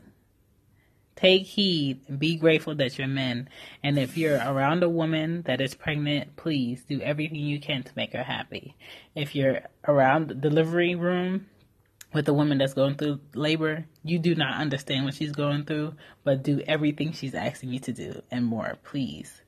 take 1.16 1.42
heed 1.42 2.00
and 2.06 2.20
be 2.20 2.36
grateful 2.36 2.76
that 2.76 2.96
you're 2.96 3.08
men. 3.08 3.48
And 3.82 3.98
if 3.98 4.16
you're 4.16 4.38
around 4.38 4.84
a 4.84 4.88
woman 4.88 5.42
that 5.42 5.60
is 5.60 5.74
pregnant, 5.74 6.36
please 6.36 6.84
do 6.88 7.00
everything 7.00 7.40
you 7.40 7.58
can 7.58 7.82
to 7.82 7.90
make 7.96 8.12
her 8.12 8.22
happy. 8.22 8.76
If 9.16 9.34
you're 9.34 9.62
around 9.88 10.28
the 10.28 10.34
delivery 10.34 10.94
room, 10.94 11.46
with 12.12 12.28
a 12.28 12.32
woman 12.32 12.58
that's 12.58 12.74
going 12.74 12.96
through 12.96 13.20
labor, 13.34 13.86
you 14.04 14.20
do 14.20 14.34
not 14.36 14.60
understand 14.60 15.04
what 15.04 15.14
she's 15.14 15.32
going 15.32 15.64
through, 15.64 15.94
but 16.24 16.42
do 16.42 16.60
everything 16.66 17.12
she's 17.12 17.34
asking 17.34 17.72
you 17.72 17.80
to 17.80 17.92
do 17.92 18.22
and 18.30 18.44
more, 18.44 18.78
please. 18.84 19.42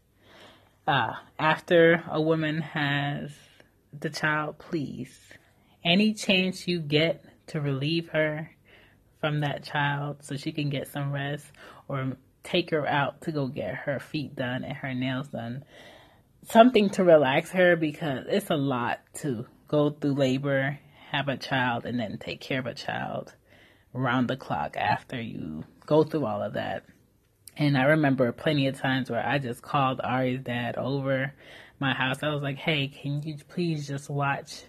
Uh, 0.87 1.14
after 1.38 2.04
a 2.08 2.20
woman 2.20 2.61
has 2.61 3.30
the 3.98 4.11
child, 4.11 4.59
please, 4.59 5.18
any 5.85 6.14
chance 6.14 6.66
you 6.66 6.81
get 6.81 7.24
to 7.48 7.61
relieve 7.61 8.09
her 8.11 8.50
from 9.20 9.40
that 9.40 9.62
child 9.62 10.18
so 10.22 10.37
she 10.37 10.52
can 10.52 10.70
get 10.70 10.88
some 10.88 11.12
rest 11.12 11.46
or 11.88 12.16
take 12.42 12.70
her 12.70 12.87
out 12.87 13.20
to 13.22 13.33
go 13.33 13.46
get 13.46 13.74
her 13.74 14.00
feet 14.00 14.35
done 14.35 14.64
and 14.64 14.76
her 14.76 14.94
nails 14.94 15.28
done, 15.28 15.64
something 16.48 16.90
to 16.90 17.05
relax 17.05 17.50
her 17.50 17.76
because 17.76 18.26
it's 18.28 18.50
a 18.50 18.57
lot 18.57 19.00
to 19.14 19.46
go 19.68 19.90
through 19.90 20.14
labor 20.14 20.78
have 21.12 21.28
a 21.28 21.37
child 21.37 21.85
and 21.85 22.00
then 22.00 22.16
take 22.18 22.40
care 22.40 22.59
of 22.59 22.66
a 22.66 22.74
child 22.74 23.35
round 23.92 24.28
the 24.28 24.37
clock 24.37 24.76
after 24.78 25.20
you 25.20 25.62
go 25.87 26.02
through 26.02 26.24
all 26.24 26.42
of 26.42 26.55
that. 26.55 26.85
And 27.55 27.76
I 27.76 27.83
remember 27.83 28.33
plenty 28.33 28.66
of 28.66 28.81
times 28.81 29.11
where 29.11 29.24
I 29.24 29.38
just 29.38 29.61
called 29.61 30.00
Ari's 30.02 30.40
dad 30.40 30.76
over 30.76 31.35
my 31.82 31.92
house. 31.92 32.22
I 32.22 32.28
was 32.28 32.42
like, 32.42 32.56
hey, 32.56 32.88
can 32.88 33.22
you 33.22 33.36
please 33.48 33.86
just 33.86 34.08
watch 34.08 34.62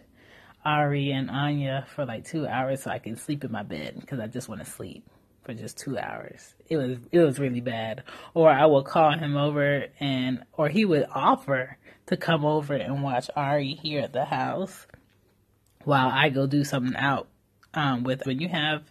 Ari 0.65 1.12
and 1.12 1.30
Anya 1.30 1.86
for 1.95 2.06
like 2.06 2.26
two 2.26 2.45
hours 2.45 2.84
so 2.84 2.91
I 2.91 2.99
can 2.99 3.15
sleep 3.15 3.43
in 3.43 3.52
my 3.52 3.63
bed 3.63 3.97
because 3.99 4.19
I 4.19 4.28
just 4.28 4.49
want 4.49 4.63
to 4.63 4.69
sleep 4.69 5.06
for 5.43 5.54
just 5.54 5.78
two 5.78 5.97
hours. 5.97 6.56
It 6.67 6.78
was 6.78 6.97
it 7.12 7.19
was 7.19 7.39
really 7.39 7.62
bad. 7.62 8.04
Or 8.34 8.49
I 8.49 8.65
would 8.65 8.86
call 8.86 9.12
him 9.12 9.38
over 9.38 9.86
and 9.99 10.43
or 10.54 10.69
he 10.69 10.86
would 10.86 11.06
offer 11.13 11.78
to 12.08 12.17
come 12.17 12.45
over 12.45 12.73
and 12.73 13.04
watch 13.04 13.30
Ari 13.36 13.76
here 13.76 14.02
at 14.02 14.13
the 14.13 14.26
house 14.26 14.88
while 15.84 16.10
I 16.10 16.30
go 16.30 16.47
do 16.47 16.63
something 16.63 16.95
out 16.95 17.28
um, 17.73 18.04
with 18.04 18.26
when 18.26 18.39
you 18.39 18.49
have 18.49 18.84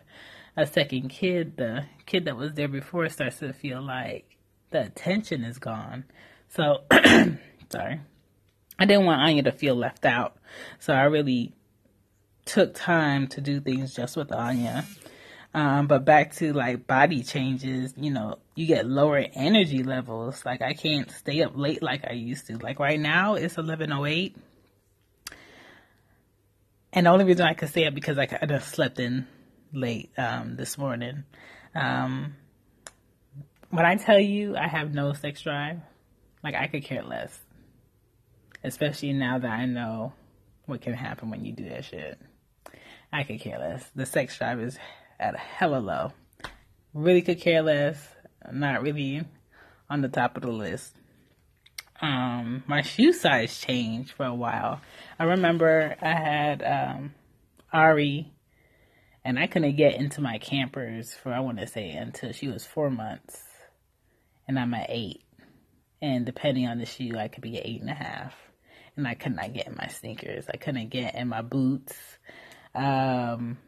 a 0.56 0.66
second 0.66 1.08
kid, 1.08 1.56
the 1.56 1.86
kid 2.06 2.26
that 2.26 2.36
was 2.36 2.52
there 2.54 2.68
before 2.68 3.08
starts 3.08 3.38
to 3.38 3.52
feel 3.52 3.80
like 3.80 4.36
the 4.70 4.82
attention 4.82 5.44
is 5.44 5.58
gone. 5.58 6.04
So, 6.48 6.82
sorry. 7.70 8.00
I 8.82 8.84
didn't 8.84 9.06
want 9.06 9.20
Anya 9.20 9.44
to 9.44 9.52
feel 9.52 9.76
left 9.76 10.04
out. 10.04 10.36
So 10.80 10.92
I 10.92 11.04
really 11.04 11.52
took 12.44 12.74
time 12.74 13.28
to 13.28 13.40
do 13.40 13.60
things 13.60 13.94
just 13.94 14.16
with 14.16 14.32
Anya. 14.32 14.84
Um, 15.54 15.86
but 15.86 16.04
back 16.04 16.34
to 16.38 16.52
like 16.52 16.88
body 16.88 17.22
changes, 17.22 17.94
you 17.96 18.10
know, 18.10 18.38
you 18.56 18.66
get 18.66 18.84
lower 18.84 19.24
energy 19.34 19.84
levels. 19.84 20.44
Like 20.44 20.62
I 20.62 20.72
can't 20.72 21.08
stay 21.12 21.44
up 21.44 21.52
late 21.54 21.80
like 21.80 22.04
I 22.10 22.14
used 22.14 22.48
to. 22.48 22.58
Like 22.58 22.80
right 22.80 22.98
now 22.98 23.34
it's 23.34 23.56
1108 23.56 24.36
and 26.92 27.06
the 27.06 27.10
only 27.10 27.24
reason 27.24 27.46
I 27.46 27.54
could 27.54 27.68
stay 27.68 27.86
up 27.86 27.94
because 27.94 28.18
I 28.18 28.26
kind 28.26 28.50
of 28.50 28.64
slept 28.64 28.98
in 28.98 29.28
late 29.72 30.10
um, 30.18 30.56
this 30.56 30.76
morning. 30.76 31.22
Um, 31.72 32.34
when 33.70 33.86
I 33.86 33.94
tell 33.94 34.18
you 34.18 34.56
I 34.56 34.66
have 34.66 34.92
no 34.92 35.12
sex 35.12 35.42
drive, 35.42 35.78
like 36.42 36.56
I 36.56 36.66
could 36.66 36.82
care 36.82 37.04
less. 37.04 37.41
Especially 38.64 39.12
now 39.12 39.38
that 39.38 39.50
I 39.50 39.66
know 39.66 40.12
what 40.66 40.80
can 40.80 40.94
happen 40.94 41.30
when 41.30 41.44
you 41.44 41.52
do 41.52 41.68
that 41.68 41.84
shit. 41.84 42.18
I 43.12 43.24
could 43.24 43.40
care 43.40 43.58
less. 43.58 43.88
The 43.94 44.06
sex 44.06 44.38
drive 44.38 44.60
is 44.60 44.78
at 45.18 45.34
a 45.34 45.38
hella 45.38 45.78
low. 45.78 46.12
Really 46.94 47.22
could 47.22 47.40
care 47.40 47.62
less. 47.62 48.08
Not 48.50 48.82
really 48.82 49.24
on 49.90 50.00
the 50.00 50.08
top 50.08 50.36
of 50.36 50.42
the 50.42 50.50
list 50.50 50.94
um, 52.02 52.64
my 52.66 52.82
shoe 52.82 53.12
size 53.12 53.58
changed 53.60 54.10
for 54.10 54.26
a 54.26 54.34
while. 54.34 54.80
I 55.18 55.24
remember 55.24 55.96
I 56.02 56.14
had 56.14 56.62
um, 56.62 57.14
Ari, 57.72 58.32
and 59.24 59.38
I 59.38 59.46
couldn't 59.46 59.76
get 59.76 59.94
into 59.94 60.20
my 60.20 60.38
campers 60.38 61.14
for 61.14 61.32
I 61.32 61.40
want 61.40 61.58
to 61.58 61.66
say 61.66 61.92
until 61.92 62.32
she 62.32 62.48
was 62.48 62.66
four 62.66 62.90
months, 62.90 63.40
and 64.48 64.58
I'm 64.58 64.74
at 64.74 64.86
eight. 64.90 65.22
And 66.02 66.26
depending 66.26 66.66
on 66.66 66.78
the 66.78 66.86
shoe, 66.86 67.16
I 67.16 67.28
could 67.28 67.42
be 67.42 67.56
at 67.56 67.64
eight 67.64 67.80
and 67.80 67.90
a 67.90 67.94
half. 67.94 68.34
And 68.96 69.08
I 69.08 69.14
could 69.14 69.34
not 69.34 69.52
get 69.54 69.66
in 69.66 69.76
my 69.76 69.88
sneakers. 69.88 70.46
I 70.52 70.56
couldn't 70.56 70.90
get 70.90 71.14
in 71.14 71.28
my 71.28 71.42
boots. 71.42 71.94
Um, 72.74 73.58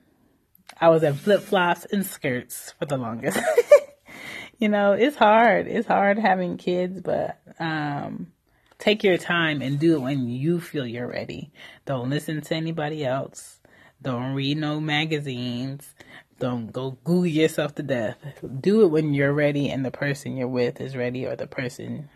I 0.80 0.88
was 0.88 1.02
in 1.02 1.14
flip 1.14 1.42
flops 1.42 1.86
and 1.86 2.04
skirts 2.04 2.74
for 2.78 2.86
the 2.86 2.96
longest. 2.96 3.38
you 4.58 4.68
know, 4.68 4.92
it's 4.92 5.16
hard. 5.16 5.66
It's 5.66 5.86
hard 5.88 6.18
having 6.18 6.56
kids, 6.56 7.00
but 7.00 7.38
um, 7.58 8.32
take 8.78 9.02
your 9.02 9.18
time 9.18 9.62
and 9.62 9.78
do 9.78 9.94
it 9.94 10.00
when 10.00 10.28
you 10.28 10.60
feel 10.60 10.86
you're 10.86 11.08
ready. 11.08 11.52
Don't 11.86 12.10
listen 12.10 12.40
to 12.42 12.54
anybody 12.54 13.04
else. 13.04 13.60
Don't 14.02 14.34
read 14.34 14.58
no 14.58 14.80
magazines. 14.80 15.94
Don't 16.38 16.72
go 16.72 16.98
Google 17.04 17.26
yourself 17.26 17.74
to 17.76 17.82
death. 17.82 18.18
Do 18.60 18.82
it 18.82 18.88
when 18.88 19.14
you're 19.14 19.32
ready 19.32 19.70
and 19.70 19.84
the 19.84 19.90
person 19.90 20.36
you're 20.36 20.48
with 20.48 20.80
is 20.80 20.96
ready 20.96 21.24
or 21.24 21.36
the 21.36 21.46
person 21.46 22.10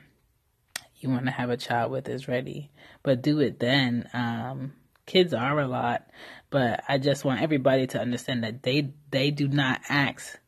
you 0.99 1.11
want 1.11 1.27
to 1.27 1.33
have 1.33 1.51
a 1.51 1.57
child 1.57 1.93
with 1.93 2.09
is 2.09 2.29
ready. 2.29 2.71
But 3.03 3.23
do 3.23 3.41
it 3.41 3.61
then. 3.61 4.09
Um, 4.13 4.73
kids 5.07 5.33
are 5.33 5.61
a 5.61 5.69
lot, 5.69 6.07
but 6.51 6.83
I 6.89 6.99
just 6.99 7.25
want 7.25 7.43
everybody 7.43 7.87
to 7.89 8.01
understand 8.01 8.45
that 8.45 8.63
they 8.63 8.93
they 9.11 9.31
do 9.31 9.49
not 9.49 9.81
ask 9.89 10.39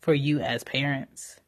for 0.00 0.14
you 0.14 0.40
as 0.40 0.64
parents 0.64 1.40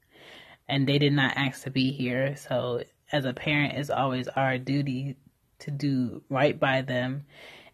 and 0.68 0.86
they 0.86 0.98
did 0.98 1.12
not 1.12 1.36
ask 1.36 1.64
to 1.64 1.70
be 1.70 1.92
here 1.92 2.36
so 2.36 2.82
as 3.10 3.24
a 3.24 3.32
parent 3.32 3.74
it's 3.74 3.90
always 3.90 4.28
our 4.28 4.58
duty 4.58 5.16
to 5.58 5.70
do 5.70 6.22
right 6.28 6.58
by 6.58 6.82
them 6.82 7.24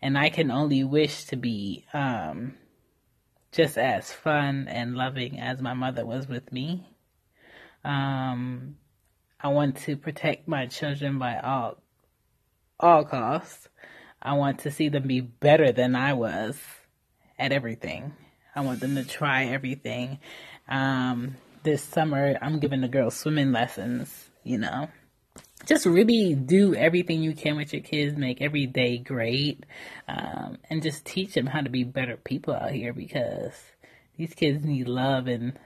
and 0.00 0.16
i 0.16 0.28
can 0.28 0.50
only 0.50 0.84
wish 0.84 1.24
to 1.24 1.36
be 1.36 1.84
um, 1.92 2.54
just 3.52 3.78
as 3.78 4.12
fun 4.12 4.66
and 4.68 4.96
loving 4.96 5.38
as 5.38 5.60
my 5.60 5.74
mother 5.74 6.06
was 6.06 6.28
with 6.28 6.52
me 6.52 6.86
um, 7.84 8.76
i 9.40 9.48
want 9.48 9.76
to 9.76 9.96
protect 9.96 10.48
my 10.48 10.66
children 10.66 11.18
by 11.18 11.38
all 11.38 11.78
all 12.80 13.04
costs. 13.04 13.68
I 14.20 14.34
want 14.34 14.60
to 14.60 14.70
see 14.70 14.88
them 14.88 15.06
be 15.06 15.20
better 15.20 15.72
than 15.72 15.94
I 15.94 16.12
was 16.12 16.58
at 17.38 17.52
everything. 17.52 18.14
I 18.54 18.60
want 18.62 18.80
them 18.80 18.96
to 18.96 19.04
try 19.04 19.46
everything. 19.46 20.18
Um, 20.68 21.36
this 21.62 21.82
summer, 21.82 22.36
I'm 22.40 22.58
giving 22.58 22.80
the 22.80 22.88
girls 22.88 23.16
swimming 23.16 23.52
lessons, 23.52 24.30
you 24.42 24.58
know. 24.58 24.88
Just 25.66 25.86
really 25.86 26.34
do 26.34 26.74
everything 26.74 27.22
you 27.22 27.34
can 27.34 27.56
with 27.56 27.72
your 27.72 27.82
kids, 27.82 28.16
make 28.16 28.40
every 28.40 28.66
day 28.66 28.98
great, 28.98 29.64
um, 30.06 30.58
and 30.70 30.82
just 30.82 31.04
teach 31.04 31.34
them 31.34 31.46
how 31.46 31.60
to 31.60 31.70
be 31.70 31.84
better 31.84 32.16
people 32.16 32.54
out 32.54 32.70
here 32.70 32.92
because 32.92 33.52
these 34.16 34.34
kids 34.34 34.64
need 34.64 34.88
love 34.88 35.26
and 35.26 35.58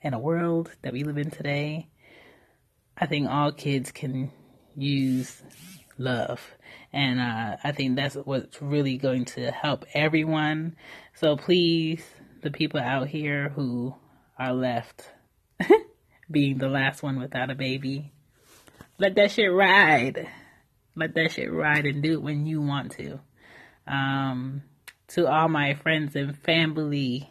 in 0.00 0.14
a 0.14 0.18
world 0.18 0.70
that 0.82 0.92
we 0.92 1.04
live 1.04 1.18
in 1.18 1.30
today. 1.30 1.88
I 2.96 3.06
think 3.06 3.28
all 3.28 3.52
kids 3.52 3.90
can 3.90 4.30
use 4.76 5.42
love. 5.98 6.40
And 6.92 7.20
uh, 7.20 7.56
I 7.62 7.72
think 7.72 7.96
that's 7.96 8.16
what's 8.16 8.60
really 8.60 8.98
going 8.98 9.24
to 9.26 9.50
help 9.50 9.84
everyone. 9.94 10.76
So 11.14 11.36
please, 11.36 12.04
the 12.42 12.50
people 12.50 12.80
out 12.80 13.08
here 13.08 13.50
who 13.50 13.94
are 14.38 14.52
left 14.52 15.10
being 16.30 16.58
the 16.58 16.68
last 16.68 17.02
one 17.02 17.18
without 17.18 17.50
a 17.50 17.54
baby, 17.54 18.12
let 18.98 19.14
that 19.16 19.30
shit 19.30 19.52
ride. 19.52 20.28
Let 20.94 21.14
that 21.14 21.32
shit 21.32 21.52
ride 21.52 21.86
and 21.86 22.02
do 22.02 22.12
it 22.14 22.22
when 22.22 22.46
you 22.46 22.60
want 22.60 22.92
to. 22.92 23.20
Um, 23.86 24.62
to 25.08 25.26
all 25.26 25.48
my 25.48 25.74
friends 25.74 26.14
and 26.14 26.36
family 26.36 27.30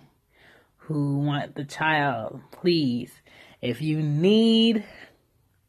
who 0.77 1.19
want 1.19 1.55
the 1.55 1.63
child, 1.63 2.41
please, 2.51 3.11
if 3.61 3.81
you 3.81 4.01
need 4.01 4.83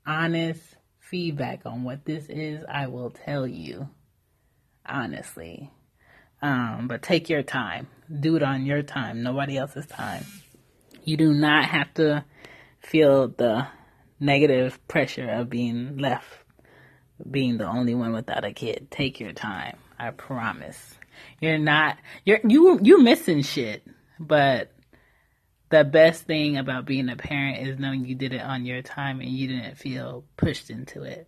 honest 0.07 0.61
feedback 0.99 1.62
on 1.67 1.85
what 1.85 2.05
this 2.05 2.27
is, 2.29 2.65
I 2.69 2.87
will 2.87 3.11
tell 3.11 3.47
you 3.47 3.88
honestly. 4.87 5.71
Um, 6.41 6.88
but 6.88 7.03
take 7.03 7.29
your 7.29 7.43
time. 7.43 7.87
Do 8.21 8.37
it 8.37 8.43
on 8.43 8.67
your 8.67 8.83
time, 8.83 9.23
nobody 9.23 9.57
else's 9.57 9.87
time. 9.87 10.25
You 11.05 11.17
do 11.17 11.33
not 11.33 11.67
have 11.67 11.93
to 11.95 12.25
feel 12.81 13.29
the 13.29 13.67
negative 14.19 14.87
pressure 14.88 15.29
of 15.29 15.51
being 15.51 15.99
left, 15.99 16.29
being 17.29 17.59
the 17.59 17.69
only 17.69 17.95
one 17.95 18.12
without 18.12 18.45
a 18.45 18.53
kid. 18.53 18.88
Take 18.91 19.21
your 19.21 19.33
time. 19.33 19.77
I 19.99 20.11
promise. 20.11 20.95
You're 21.41 21.59
not, 21.59 21.97
you're, 22.25 22.41
you, 22.47 22.81
you're 22.83 23.03
missing 23.03 23.43
shit, 23.43 23.87
but 24.19 24.73
the 25.72 25.85
best 25.85 26.24
thing 26.24 26.58
about 26.58 26.85
being 26.85 27.08
a 27.08 27.16
parent 27.16 27.66
is 27.66 27.78
knowing 27.78 28.04
you 28.04 28.14
did 28.14 28.35
it 28.35 28.42
on 28.42 28.66
your 28.66 28.82
time 28.82 29.20
and 29.20 29.30
you 29.30 29.48
didn't 29.48 29.78
feel 29.78 30.22
pushed 30.37 30.68
into 30.68 31.02
it. 31.02 31.26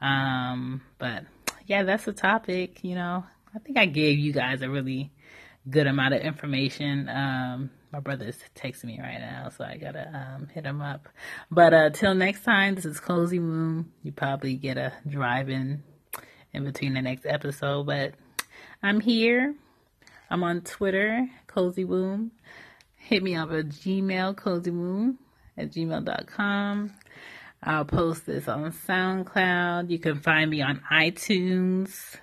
Um, 0.00 0.80
but 0.98 1.24
yeah, 1.66 1.82
that's 1.82 2.06
the 2.06 2.14
topic. 2.14 2.82
You 2.82 2.94
know, 2.94 3.24
I 3.54 3.58
think 3.58 3.76
I 3.76 3.84
gave 3.84 4.18
you 4.18 4.32
guys 4.32 4.62
a 4.62 4.70
really 4.70 5.12
good 5.68 5.86
amount 5.86 6.14
of 6.14 6.22
information. 6.22 7.06
Um, 7.10 7.70
my 7.92 8.00
brother's 8.00 8.38
texting 8.54 8.84
me 8.84 8.98
right 8.98 9.18
now, 9.20 9.50
so 9.50 9.62
I 9.62 9.76
gotta 9.76 10.08
um, 10.08 10.48
hit 10.48 10.64
him 10.64 10.80
up. 10.80 11.10
But 11.50 11.74
uh, 11.74 11.90
till 11.90 12.14
next 12.14 12.44
time, 12.44 12.76
this 12.76 12.86
is 12.86 12.98
Cozy 12.98 13.38
Womb. 13.38 13.92
You 14.02 14.10
probably 14.10 14.56
get 14.56 14.78
a 14.78 14.94
drive 15.06 15.50
in 15.50 15.82
in 16.54 16.64
between 16.64 16.94
the 16.94 17.02
next 17.02 17.26
episode, 17.26 17.84
but 17.84 18.14
I'm 18.82 19.00
here. 19.00 19.54
I'm 20.30 20.42
on 20.42 20.62
Twitter, 20.62 21.28
Cozy 21.46 21.84
Womb 21.84 22.32
hit 23.06 23.22
me 23.22 23.36
up 23.36 23.52
at 23.52 23.68
Gmail, 23.68 24.34
cozymoon 24.34 25.14
at 25.56 25.70
gmail.com. 25.70 26.92
I'll 27.62 27.84
post 27.84 28.26
this 28.26 28.48
on 28.48 28.72
SoundCloud. 28.72 29.90
You 29.90 30.00
can 30.00 30.18
find 30.20 30.50
me 30.50 30.60
on 30.60 30.82
iTunes, 30.90 32.16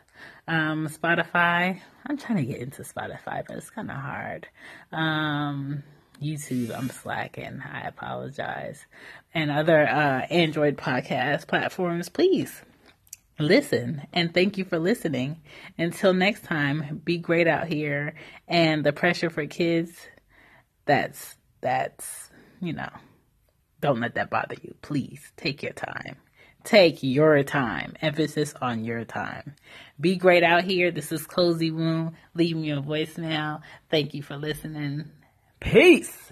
um, 0.46 0.90
Spotify. 0.90 1.80
I'm 2.06 2.18
trying 2.18 2.40
to 2.40 2.52
get 2.52 2.60
into 2.60 2.82
Spotify, 2.82 3.46
but 3.48 3.56
it's 3.56 3.70
kind 3.70 3.90
of 3.90 3.96
hard. 3.96 4.50
Um, 4.92 5.84
YouTube, 6.22 6.78
I'm 6.78 6.90
slacking. 6.90 7.62
I 7.62 7.88
apologize. 7.88 8.86
And 9.34 9.52
other 9.52 9.88
uh, 9.88 10.26
Android 10.30 10.76
podcast 10.76 11.48
platforms, 11.48 12.10
please 12.10 12.62
listen 13.40 14.06
and 14.12 14.34
thank 14.34 14.58
you 14.58 14.66
for 14.66 14.80
listening. 14.80 15.42
Until 15.78 16.14
next 16.14 16.44
time, 16.44 17.02
be 17.06 17.18
great 17.18 17.48
out 17.48 17.68
here. 17.68 18.16
And 18.50 18.86
the 18.86 18.92
pressure 18.92 19.30
for 19.30 19.46
kids 19.46 20.08
that's 20.86 21.36
that's 21.62 22.30
you 22.62 22.74
know 22.74 22.90
don't 23.82 24.00
let 24.00 24.16
that 24.16 24.30
bother 24.30 24.56
you. 24.62 24.76
Please 24.82 25.34
take 25.36 25.62
your 25.62 25.74
time. 25.74 26.16
Take 26.64 27.04
your 27.04 27.44
time. 27.44 27.96
Emphasis 28.02 28.54
on 28.62 28.86
your 28.86 29.04
time. 29.04 29.56
Be 30.00 30.16
great 30.16 30.44
out 30.44 30.64
here. 30.64 30.90
This 30.90 31.12
is 31.12 31.28
cozy 31.28 31.70
womb 31.70 32.16
leave 32.34 32.56
me 32.56 32.72
a 32.72 32.82
voicemail. 32.82 33.62
Thank 33.92 34.14
you 34.14 34.24
for 34.24 34.38
listening. 34.38 35.12
Peace 35.60 36.32